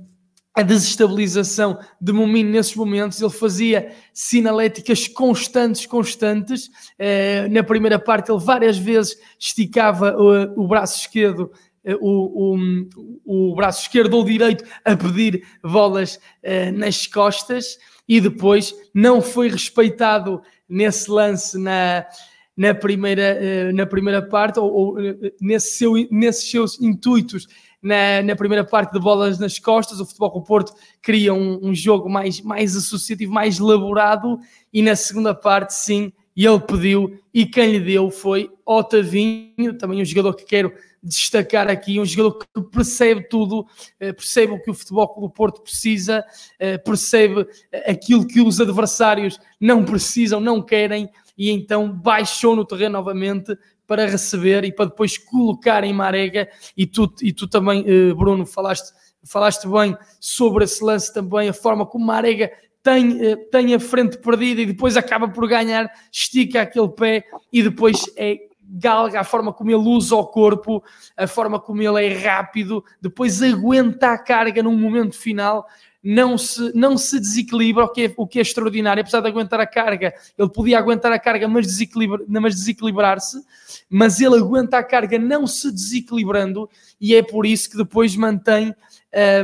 [0.56, 6.68] a desestabilização de Mumin nesses momentos, ele fazia sinaléticas constantes, constantes.
[6.68, 11.51] Uh, na primeira parte, ele várias vezes esticava o, o braço esquerdo
[11.99, 17.77] o, o, o, braço esquerdo ou direito a pedir bolas uh, nas costas
[18.07, 22.05] e depois não foi respeitado nesse lance na,
[22.55, 24.97] na, primeira, uh, na primeira parte ou, ou
[25.41, 27.47] nesse seu, nesses seus intuitos
[27.81, 31.59] na, na, primeira parte de bolas nas costas, o Futebol com o Porto cria um,
[31.61, 34.39] um jogo mais, mais associativo, mais elaborado
[34.71, 40.05] e na segunda parte sim, ele pediu e quem lhe deu foi Otavinho, também um
[40.05, 40.73] jogador que quero
[41.03, 43.67] destacar aqui um jogador que percebe tudo,
[43.99, 46.23] eh, percebe o que o Futebol do Porto precisa,
[46.57, 47.45] eh, percebe
[47.86, 54.05] aquilo que os adversários não precisam, não querem, e então baixou no terreno novamente para
[54.05, 56.47] receber e para depois colocar em Marega.
[56.77, 58.93] E tu, e tu também, eh, Bruno, falaste,
[59.25, 62.49] falaste bem sobre esse lance também, a forma como Marega
[62.84, 63.17] tem,
[63.49, 68.38] tem a frente perdida e depois acaba por ganhar, estica aquele pé e depois é
[68.75, 70.84] galga, a forma como ele usa o corpo,
[71.15, 75.65] a forma como ele é rápido, depois aguenta a carga num momento final,
[76.03, 79.59] não se, não se desequilibra, o que, é, o que é extraordinário, apesar de aguentar
[79.59, 83.41] a carga, ele podia aguentar a carga, mas, desequilibra, mas desequilibrar-se,
[83.89, 86.69] mas ele aguenta a carga não se desequilibrando,
[86.99, 88.75] e é por isso que depois mantém,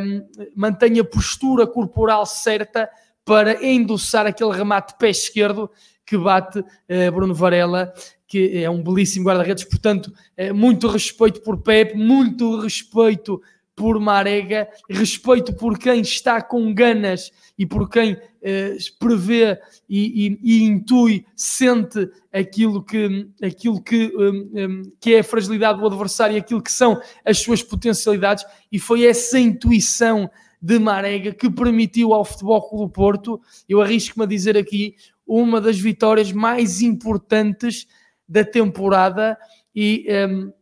[0.01, 2.89] um, mantém a postura corporal certa
[3.29, 5.69] para endossar aquele remate pé esquerdo
[6.03, 7.93] que bate uh, Bruno Varela
[8.27, 13.41] que é um belíssimo guarda-redes, portanto, é muito respeito por Pepe, muito respeito
[13.75, 19.57] por Marega, respeito por quem está com ganas e por quem eh, prevê
[19.89, 25.79] e, e, e, intui, sente aquilo que, aquilo que, um, um, que é a fragilidade
[25.79, 30.29] do adversário e aquilo que são as suas potencialidades, e foi essa intuição
[30.61, 34.95] de Marega que permitiu ao Futebol Clube Porto, eu arrisco-me a dizer aqui,
[35.25, 37.87] uma das vitórias mais importantes
[38.27, 39.37] da temporada
[39.75, 40.53] e um, ehm,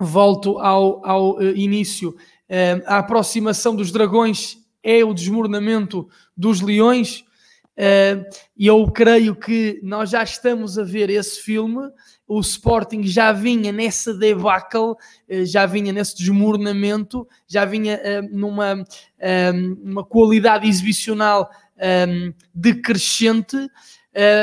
[0.00, 2.14] volto ao, ao uh, início.
[2.48, 7.24] Ehm, a aproximação dos dragões é o desmoronamento dos leões.
[7.78, 8.24] Uh,
[8.58, 11.88] eu creio que nós já estamos a ver esse filme.
[12.26, 14.96] O Sporting já vinha nessa debacle, uh,
[15.44, 18.84] já vinha nesse desmoronamento, já vinha uh, numa
[19.82, 21.50] uma qualidade exibicional
[22.54, 23.56] decrescente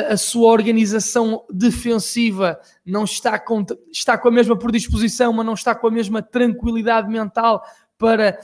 [0.09, 5.75] a sua organização defensiva não está com, está com a mesma predisposição, mas não está
[5.75, 7.61] com a mesma tranquilidade mental
[7.97, 8.37] para,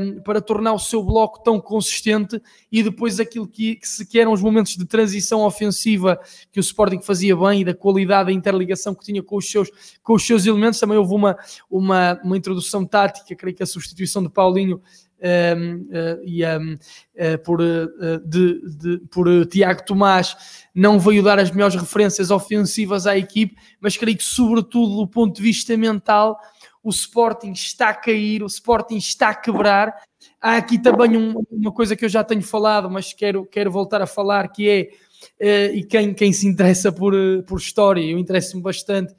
[0.00, 2.40] um, para tornar o seu bloco tão consistente
[2.70, 6.20] e depois aquilo que, que se que eram os momentos de transição ofensiva
[6.50, 9.70] que o Sporting fazia bem e da qualidade da interligação que tinha com os seus,
[10.02, 10.78] com os seus elementos.
[10.78, 11.36] Também houve uma,
[11.70, 14.82] uma, uma introdução tática, creio que a substituição de Paulinho
[15.22, 20.36] um, uh, e, um, uh, por, uh, de, de, por Tiago Tomás
[20.74, 25.36] não veio dar as melhores referências ofensivas à equipe, mas creio que, sobretudo do ponto
[25.36, 26.36] de vista mental,
[26.82, 29.94] o Sporting está a cair, o Sporting está a quebrar.
[30.40, 34.02] Há aqui também um, uma coisa que eu já tenho falado, mas quero, quero voltar
[34.02, 34.90] a falar, que
[35.38, 37.14] é, e quem, quem se interessa por,
[37.46, 39.14] por história, eu interesso-me bastante,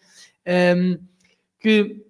[0.75, 0.97] um,
[1.59, 2.03] que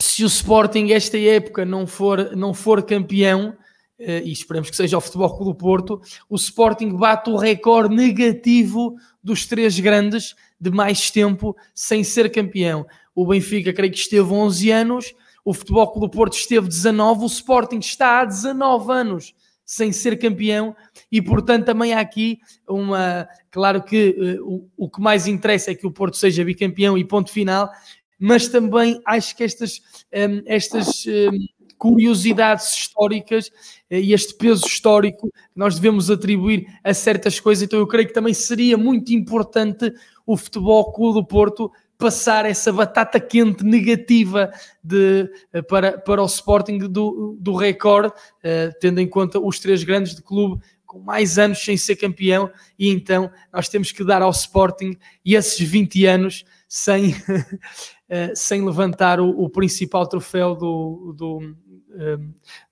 [0.00, 3.56] se o Sporting esta época não for, não for campeão,
[3.98, 7.94] eh, e esperamos que seja o Futebol Clube do Porto, o Sporting bate o recorde
[7.94, 12.86] negativo dos três grandes de mais tempo sem ser campeão.
[13.14, 17.26] O Benfica, creio que esteve 11 anos, o Futebol Clube do Porto esteve 19, o
[17.26, 19.34] Sporting está há 19 anos
[19.64, 20.74] sem ser campeão.
[21.10, 22.38] E portanto também há aqui
[22.68, 26.98] uma claro que uh, o, o que mais interessa é que o Porto seja bicampeão
[26.98, 27.70] e ponto final.
[28.18, 29.80] Mas também acho que estas,
[30.12, 31.30] um, estas um,
[31.76, 37.86] curiosidades históricas uh, e este peso histórico nós devemos atribuir a certas coisas, então eu
[37.86, 39.92] creio que também seria muito importante
[40.26, 44.50] o Futebol Clube do Porto passar essa batata quente negativa
[44.82, 49.84] de, eh, para, para o Sporting do, do recorde, uh, tendo em conta os três
[49.84, 50.60] grandes de clube
[50.94, 55.58] com mais anos sem ser campeão, e então nós temos que dar ao Sporting esses
[55.58, 57.14] 20 anos sem,
[58.08, 61.56] eh, sem levantar o, o, principal troféu do, do,
[61.98, 62.18] eh,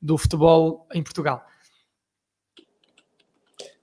[0.00, 1.44] do futebol em Portugal.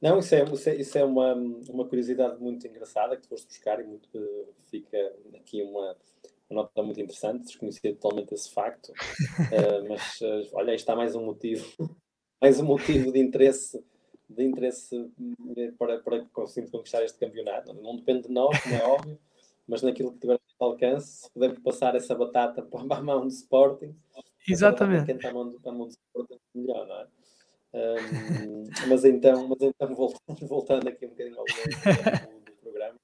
[0.01, 3.47] Não, isso é, isso é, isso é uma, uma curiosidade muito engraçada que tu foste
[3.47, 4.07] buscar e muito,
[4.69, 4.97] fica
[5.35, 5.95] aqui uma,
[6.49, 8.93] uma, nota muito interessante, desconhecia totalmente esse facto, uh,
[9.89, 11.65] mas uh, olha, está mais um motivo,
[12.41, 13.83] mais um motivo de interesse
[14.29, 15.11] de interesse
[15.77, 17.73] para, para conseguirmos conquistar este campeonato.
[17.73, 19.19] Não depende de nós, como é óbvio,
[19.67, 23.95] mas naquilo que tiver alcance, se pudermos passar essa batata para a mão do Sporting,
[24.47, 25.27] Exatamente.
[25.27, 27.07] A mão, a mão do Sporting, melhor, não é?
[27.73, 32.99] Um, mas então, mas então voltando, voltando aqui um bocadinho ao longo do, programa,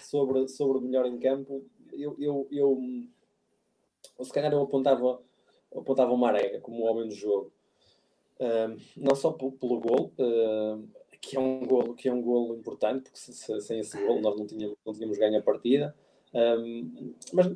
[0.00, 2.78] sobre, sobre o melhor em campo, eu, eu, eu
[4.24, 5.22] se calhar eu apontava,
[5.74, 7.52] apontava o Marega como o homem do jogo.
[8.40, 10.88] Um, não só pelo, pelo gol, uh,
[11.20, 14.20] que é um golo, que é um golo importante, porque se, se, sem esse golo
[14.20, 15.94] nós não tínhamos, não tínhamos ganho a partida.
[16.32, 17.46] Um, mas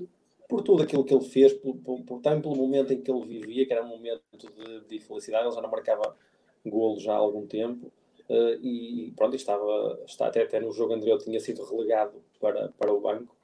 [0.49, 3.27] por tudo aquilo que ele fez, por, por, por, também pelo momento em que ele
[3.27, 6.17] vivia, que era um momento de, de felicidade, ele já não marcava
[6.65, 7.91] golo já há algum tempo.
[8.29, 12.93] Uh, e pronto, estava, está, até, até no jogo anterior tinha sido relegado para, para
[12.93, 13.37] o banco,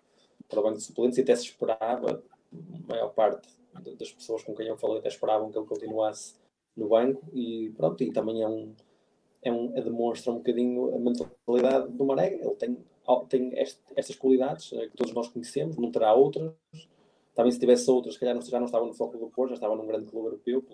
[0.49, 2.23] para o banco de suplentes, e até se esperava,
[2.53, 3.49] a maior parte
[3.99, 6.35] das pessoas com quem eu falei até esperavam que ele continuasse
[6.77, 8.75] no banco, e pronto, e também é um,
[9.43, 12.37] é um, demonstra um bocadinho a mentalidade do Marega.
[12.37, 12.79] Ele tem,
[13.29, 16.53] tem este, estas qualidades eh, que todos nós conhecemos, não terá outras.
[17.35, 19.77] Também se tivesse outras, se calhar já não estava no foco do Porto, já estava
[19.77, 20.65] num grande clube europeu,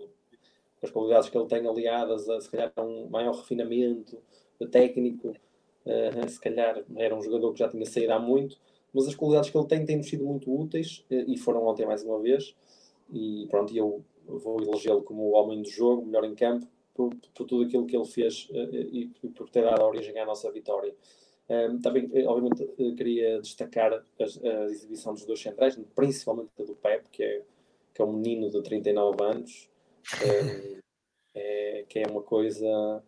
[0.82, 4.18] as qualidades que ele tem aliadas a se calhar um maior refinamento
[4.70, 5.34] técnico.
[5.84, 8.58] Uh, se calhar era um jogador que já tinha saído há muito,
[8.92, 12.02] mas as qualidades que ele tem têm sido muito úteis uh, e foram ontem mais
[12.02, 12.56] uma vez.
[13.12, 17.46] E pronto, eu vou elogiá-lo como o homem do jogo, melhor em campo por, por,
[17.46, 19.06] tudo aquilo que ele fez e
[19.36, 20.92] por ter dado origem à nossa vitória.
[21.80, 22.66] Também, eh, obviamente,
[22.96, 27.42] queria destacar a, a, exibição dos dois centrais, principalmente do Pep, que é,
[27.94, 29.70] que é um menino de 39 anos,
[31.34, 33.02] é, que é uma coisa.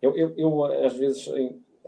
[0.00, 1.28] Eu, eu, eu às vezes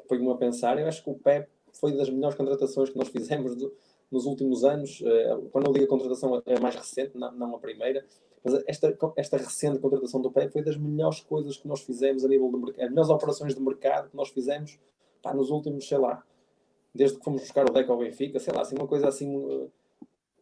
[0.07, 3.57] ponho-me a pensar, eu acho que o Pep foi das melhores contratações que nós fizemos
[3.57, 3.75] do,
[4.11, 5.03] nos últimos anos.
[5.53, 8.05] Quando eu digo a contratação é mais recente, não, não a primeira,
[8.45, 12.29] mas esta, esta recente contratação do PEP foi das melhores coisas que nós fizemos a
[12.29, 14.79] nível de mercado, as melhores operações de mercado que nós fizemos
[15.23, 16.25] pá, nos últimos, sei lá,
[16.95, 19.71] desde que fomos buscar o Deco ao Benfica, sei lá, assim, uma coisa assim,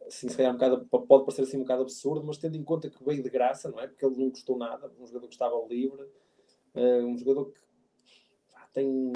[0.05, 2.89] assim, se calhar um bocado, pode parecer assim um bocado absurdo, mas tendo em conta
[2.89, 3.87] que veio de graça, não é?
[3.87, 6.03] Porque ele não custou nada, um jogador que estava livre,
[6.75, 7.59] uh, um jogador que
[8.51, 9.11] pá, tem,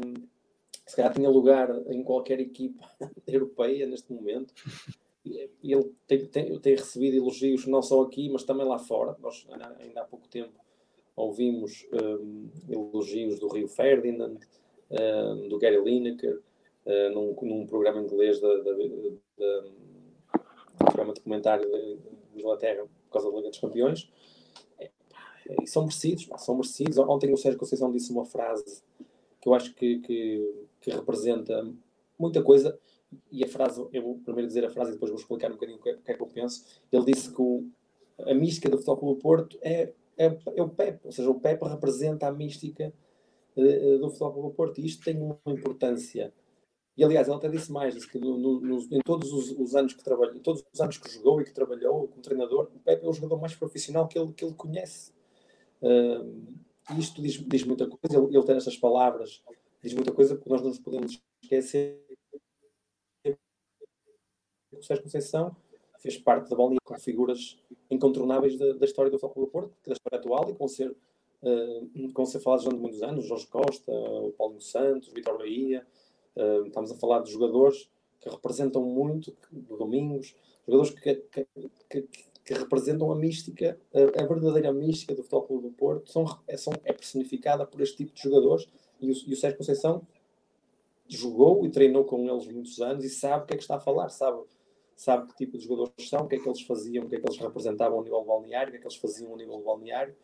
[0.85, 2.89] se calhar tinha lugar em qualquer equipa
[3.27, 4.53] europeia neste momento
[5.23, 9.15] ele tem, tem, tem, recebido elogios não só aqui, mas também lá fora.
[9.19, 9.45] Nós
[9.79, 10.59] ainda há pouco tempo
[11.15, 14.39] ouvimos um, elogios do Rio Ferdinand,
[14.91, 16.41] um, do Gary Lineker,
[16.85, 19.63] uh, num, num, programa inglês da, da, da,
[20.33, 21.79] um programa de comentário da
[22.35, 24.11] Inglaterra por causa da Liga dos Campeões.
[24.79, 24.89] É,
[25.61, 26.97] e são merecidos, são merecidos.
[26.97, 28.83] Ontem o Sérgio Conceição disse uma frase
[29.39, 31.67] que eu acho que, que, que representa
[32.17, 32.77] muita coisa
[33.31, 35.79] e a frase, eu vou primeiro dizer a frase e depois vou explicar um bocadinho
[35.79, 36.63] o que, é, que é que eu penso.
[36.91, 37.65] Ele disse que o,
[38.19, 41.63] a mística do Futebol Clube Porto é, é, é o PEP, ou seja, o PEP
[41.63, 42.93] representa a mística
[43.55, 46.33] do Futebol Clube Porto e isto tem uma importância.
[46.95, 49.93] E aliás, ele até disse mais, disse que no, no, em todos os, os, anos
[49.93, 53.09] que trabalhou, todos os anos que jogou e que trabalhou como treinador, o Pepe é
[53.09, 55.11] o jogador mais profissional que ele, que ele conhece.
[55.81, 59.41] Uh, isto diz, diz muita coisa, ele, ele tem estas palavras,
[59.81, 62.01] diz muita coisa, porque nós não nos podemos esquecer
[64.81, 65.55] o Sérgio Conceição
[65.99, 67.57] fez parte da bolinha com figuras
[67.89, 70.95] incontornáveis da, da história do Futebol do Porto, da história atual, e com ser,
[71.41, 75.85] uh, com ser falados durante muitos anos, Jorge Costa, o Paulo Santos, Vitor Bahia,
[76.35, 77.89] uh, estamos a falar de jogadores
[78.19, 80.35] que representam muito, do Domingos,
[80.67, 81.47] jogadores que, que,
[81.89, 82.07] que,
[82.45, 86.73] que representam a mística, a, a, verdadeira mística do Futebol do Porto, são, é, são,
[86.83, 88.67] é personificada por este tipo de jogadores,
[88.99, 90.05] e o, e o Sérgio Conceição
[91.07, 93.79] jogou e treinou com eles muitos anos e sabe o que é que está a
[93.79, 94.41] falar, sabe
[95.01, 97.19] sabe que tipo de jogadores são, o que é que eles faziam, o que é
[97.19, 100.15] que eles representavam a nível balneário, o que é que eles faziam a nível balneário,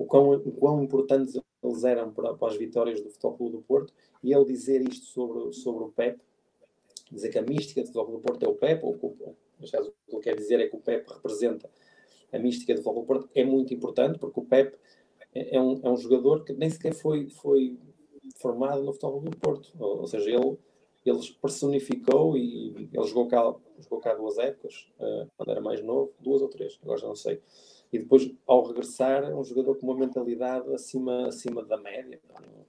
[0.00, 3.62] o quão, o quão importantes eles eram para, para as vitórias do Futebol Clube do
[3.62, 3.92] Porto,
[4.24, 6.18] e ele dizer isto sobre, sobre o Pep,
[7.12, 9.16] dizer que a mística do Futebol Clube do Porto é o Pep, ou, o
[9.58, 9.76] que
[10.08, 11.68] ele quer dizer é que o Pep representa
[12.32, 14.74] a mística do Futebol Clube do Porto, é muito importante, porque o Pep
[15.34, 17.78] é, é um, é um jogador que nem sequer foi, foi
[18.36, 20.56] formado no Futebol Clube do Porto, ou, ou seja, ele
[21.04, 26.12] ele personificou e ele jogou cá, jogou cá duas épocas, uh, quando era mais novo,
[26.20, 27.40] duas ou três, agora já não sei.
[27.92, 32.20] E depois, ao regressar, é um jogador com uma mentalidade acima, acima da média,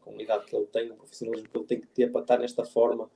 [0.02, 2.40] com a idade que ele tem, o profissionalismo que ele tem que ter para estar
[2.40, 3.10] nesta forma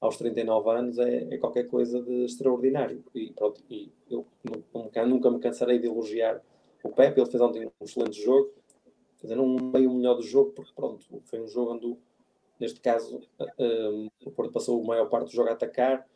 [0.00, 3.04] aos 39 anos, é, é qualquer coisa de extraordinário.
[3.14, 4.26] E pronto, e eu
[4.74, 6.40] nunca, nunca me cansarei de elogiar
[6.84, 8.50] o Pepe, ele fez ontem um excelente jogo,
[9.20, 11.96] fazendo um meio melhor do jogo, porque pronto, foi um jogo onde
[12.62, 13.20] Neste caso,
[13.58, 16.06] um, o Porto passou a maior parte do jogo a atacar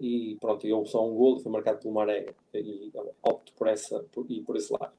[0.00, 2.90] e pronto, e houve só um gol, foi marcado pelo Marega e
[3.22, 4.92] opto por essa por, e por esse lado.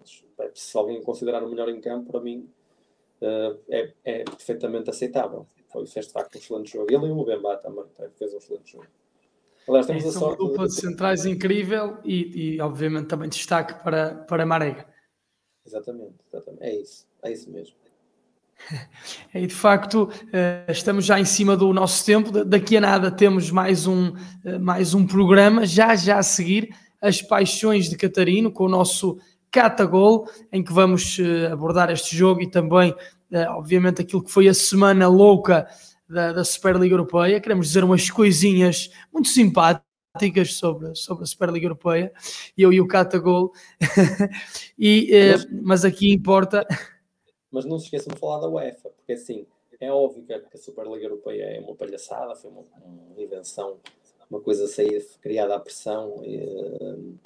[0.53, 2.47] Se alguém considerar o melhor em campo, para mim
[3.21, 5.47] uh, é, é, perfeitamente aceitável.
[5.71, 6.93] Foi, fez de facto um excelente jogo.
[6.93, 7.85] Ele e o Mbemba também
[8.17, 8.87] fez um excelente jogo.
[9.67, 10.41] Aliás, temos é, a sorte.
[10.41, 14.85] Uma dupla de centrais incrível e, e, obviamente, também destaque para, para Marega.
[15.65, 16.63] Exatamente, exatamente.
[16.63, 17.75] É isso, é isso mesmo.
[19.33, 22.31] E de facto, eh, estamos já em cima do nosso tempo.
[22.43, 27.21] Daqui a nada temos mais um, eh, mais um programa, já já a seguir, As
[27.21, 29.17] Paixões de Catarino, com o nosso
[29.49, 32.93] Catagol, em que vamos eh, abordar este jogo e também,
[33.49, 35.67] obviamente, aquilo que foi a semana louca
[36.07, 37.39] da, da Superliga Europeia.
[37.39, 42.11] Queremos dizer umas coisinhas muito simpáticas sobre, sobre a Superliga Europeia,
[42.57, 43.53] eu e o Catagol.
[44.77, 45.09] e,
[45.63, 46.67] mas aqui importa
[47.51, 49.45] mas não se esqueçam de falar da UEFA, porque assim,
[49.81, 53.79] é óbvio que a Superliga Europeia é uma palhaçada, foi uma, uma invenção,
[54.29, 57.17] uma coisa saída, criada à pressão e,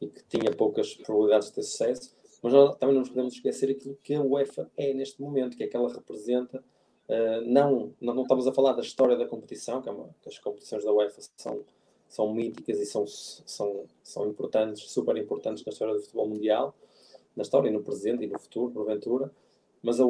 [0.00, 3.70] e, que tinha poucas probabilidades de ter sucesso, mas nós também não nos podemos esquecer
[3.70, 6.64] aquilo que a UEFA é neste momento, que é que ela representa.
[7.06, 10.28] Uh, não, não, não, estamos a falar da história da competição, que, é uma, que
[10.28, 11.64] as competições da UEFA são,
[12.08, 16.74] são míticas e são, são, são importantes, super importantes na história do futebol mundial,
[17.36, 19.30] na história e no presente e no futuro, porventura
[19.82, 20.04] mas a,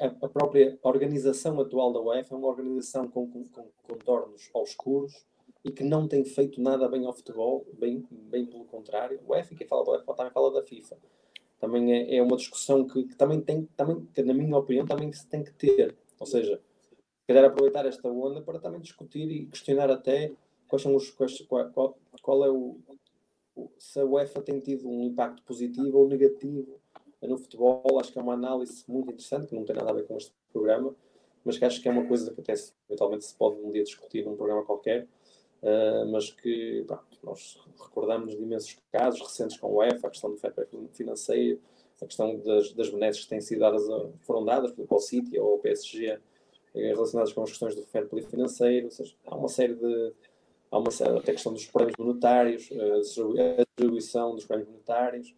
[0.00, 5.24] a, própria organização atual da UEFA é uma organização com, com, com contornos obscuros
[5.64, 9.20] e que não tem feito nada bem ao futebol, bem, bem pelo contrário.
[9.24, 10.98] O UEFA, que fala da UEFA, também fala da FIFA.
[11.60, 15.12] Também é, é uma discussão que, que, também tem, também, que, na minha opinião, também
[15.12, 15.96] se tem que ter.
[16.18, 16.60] Ou seja,
[17.24, 20.32] querer aproveitar esta onda para também discutir e questionar até
[20.66, 21.40] quais são os, quais,
[21.72, 22.76] qual, qual é o,
[23.78, 26.81] se a UEFA tem tido um impacto positivo ou negativo
[27.28, 30.06] no futebol, acho que é uma análise muito interessante, que não tem nada a ver
[30.06, 30.94] com este programa,
[31.44, 33.82] mas que acho que é uma coisa que até se, eventualmente se pode um dia
[33.82, 35.06] discutir num programa qualquer,
[35.62, 40.30] uh, mas que pá, nós recordamos de imensos casos recentes com o EFA, a questão
[40.30, 40.52] do fair
[40.92, 41.60] financeiro,
[42.00, 43.84] a questão das, das benesses que têm sido dadas,
[44.22, 46.18] foram dadas pelo City ou o PSG
[46.74, 50.12] eh, relacionadas com as questões do fair play financeiro, ou seja, há uma série de
[50.70, 55.34] há uma série, até a questão dos prémios monetários, eh, a distribuição dos prémios monetários,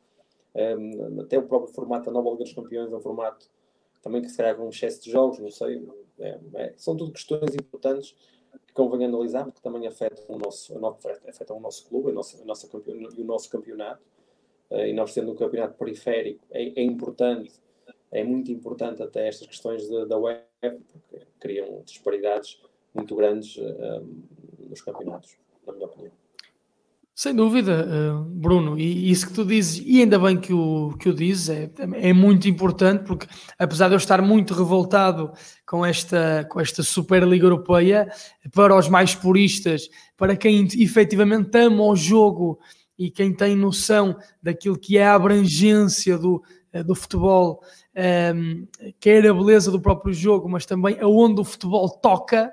[0.54, 3.48] um, até o próprio formato da nova Liga dos Campeões é um formato
[4.02, 5.82] também que se calhar com um excesso de jogos, não sei.
[6.18, 8.14] É, é, são tudo questões importantes
[8.66, 10.74] que convém analisar, porque também afetam o nosso,
[11.28, 12.68] afetam o nosso clube, a nossa, a nossa
[13.16, 14.02] e o nosso campeonato.
[14.70, 17.52] Uh, e nós tendo um campeonato periférico, é, é, importante,
[18.10, 22.62] é muito importante até estas questões de, da UEFA, porque criam disparidades
[22.94, 24.06] muito grandes uh,
[24.68, 25.36] nos campeonatos,
[25.66, 26.23] na minha opinião.
[27.16, 31.08] Sem dúvida, eh, Bruno, e isso que tu dizes, e ainda bem que o, que
[31.08, 35.32] o dizes, é, é muito importante, porque apesar de eu estar muito revoltado
[35.64, 38.10] com esta, com esta Superliga Europeia,
[38.52, 42.58] para os mais puristas, para quem efetivamente ama o jogo
[42.98, 46.42] e quem tem noção daquilo que é a abrangência do,
[46.72, 47.60] eh, do futebol,
[47.96, 48.66] um, ehm,
[48.98, 52.52] quer a beleza do próprio jogo, mas também aonde o futebol toca,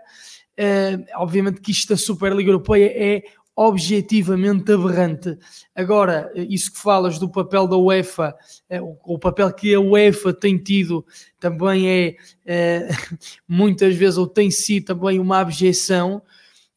[0.59, 3.23] uh, obviamente que isto da Superliga Europeia é
[3.55, 5.37] objetivamente aberrante.
[5.75, 8.35] Agora, isso que falas do papel da UEFA,
[8.69, 11.05] é, o papel que a UEFA tem tido
[11.39, 12.87] também é, é
[13.47, 16.21] muitas vezes, ou tem sido também uma abjeção,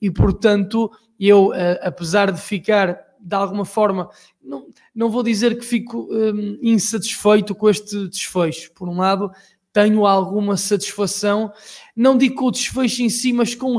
[0.01, 4.11] e portanto, eu, é, apesar de ficar de alguma forma,
[4.43, 8.71] não, não vou dizer que fico hum, insatisfeito com este desfecho.
[8.75, 9.31] Por um lado,
[9.73, 11.51] tenho alguma satisfação,
[11.97, 13.79] não digo com o desfecho em si, mas com,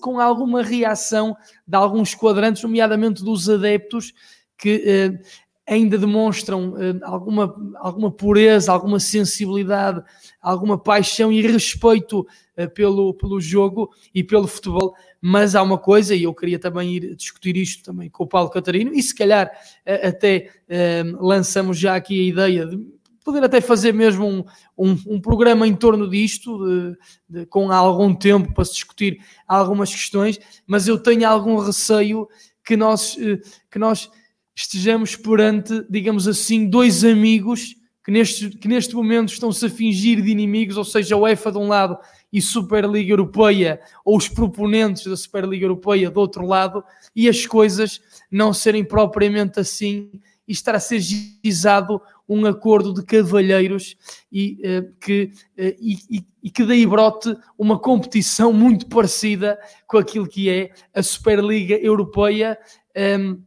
[0.00, 1.36] com alguma reação
[1.66, 4.12] de alguns quadrantes, nomeadamente dos adeptos,
[4.56, 5.22] que eh,
[5.66, 10.02] ainda demonstram eh, alguma, alguma pureza, alguma sensibilidade,
[10.40, 14.94] alguma paixão e respeito eh, pelo, pelo jogo e pelo futebol.
[15.20, 18.50] Mas há uma coisa, e eu queria também ir discutir isto também com o Paulo
[18.50, 19.50] Catarino, e se calhar
[19.86, 22.78] eh, até eh, lançamos já aqui a ideia de
[23.24, 24.44] poder até fazer mesmo um,
[24.76, 26.96] um, um programa em torno disto, de,
[27.28, 32.28] de, com algum tempo para se discutir algumas questões, mas eu tenho algum receio
[32.64, 34.10] que nós, eh, que nós
[34.54, 40.30] estejamos perante, digamos assim, dois amigos que neste, que neste momento estão-se a fingir de
[40.30, 41.96] inimigos, ou seja, a UEFA de um lado
[42.32, 46.82] e Superliga Europeia, ou os proponentes da Superliga Europeia do outro lado,
[47.14, 48.00] e as coisas
[48.30, 50.10] não serem propriamente assim
[50.46, 53.96] e estar a ser gizado um acordo de cavalheiros
[54.30, 60.26] e, uh, que, uh, e, e, que daí brote uma competição muito parecida com aquilo
[60.26, 62.58] que é a Superliga Europeia
[62.96, 63.38] um, ehm,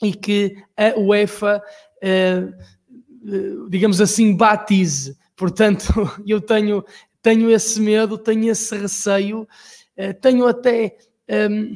[0.00, 1.62] e que a UEFA,
[2.04, 5.16] uh, digamos assim, batize.
[5.36, 5.92] Portanto,
[6.26, 6.84] eu tenho,
[7.20, 9.46] tenho esse medo, tenho esse receio,
[10.20, 10.96] tenho até,
[11.28, 11.74] um, ehm,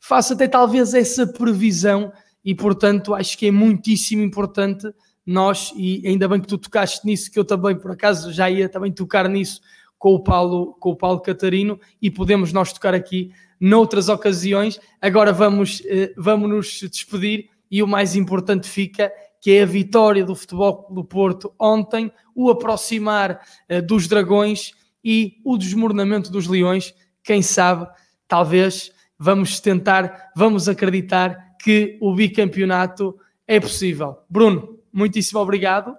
[0.00, 2.12] faço até talvez essa previsão
[2.50, 4.92] e, portanto, acho que é muitíssimo importante
[5.24, 8.68] nós, e ainda bem que tu tocaste nisso, que eu também, por acaso, já ia
[8.68, 9.60] também tocar nisso
[9.96, 13.30] com o Paulo, com o Paulo Catarino, e podemos nós tocar aqui
[13.60, 14.80] noutras ocasiões.
[15.00, 20.24] Agora vamos, eh, vamos nos despedir e o mais importante fica, que é a vitória
[20.24, 24.72] do Futebol do Porto ontem, o aproximar eh, dos Dragões
[25.04, 26.92] e o desmoronamento dos Leões.
[27.22, 27.86] Quem sabe,
[28.26, 34.18] talvez, vamos tentar, vamos acreditar que o bicampeonato é possível.
[34.28, 35.94] Bruno, muitíssimo obrigado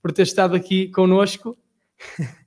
[0.00, 1.56] por ter estado aqui conosco.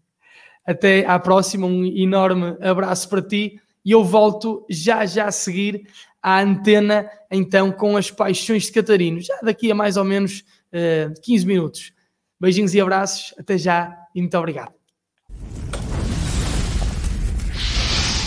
[0.66, 5.88] Até à próxima, um enorme abraço para ti e eu volto já já a seguir
[6.22, 10.44] à antena, então, com as paixões de Catarino, já daqui a mais ou menos uh,
[10.74, 11.94] eh, 15 minutos.
[12.38, 14.77] Beijinhos e abraços, até já e muito obrigado.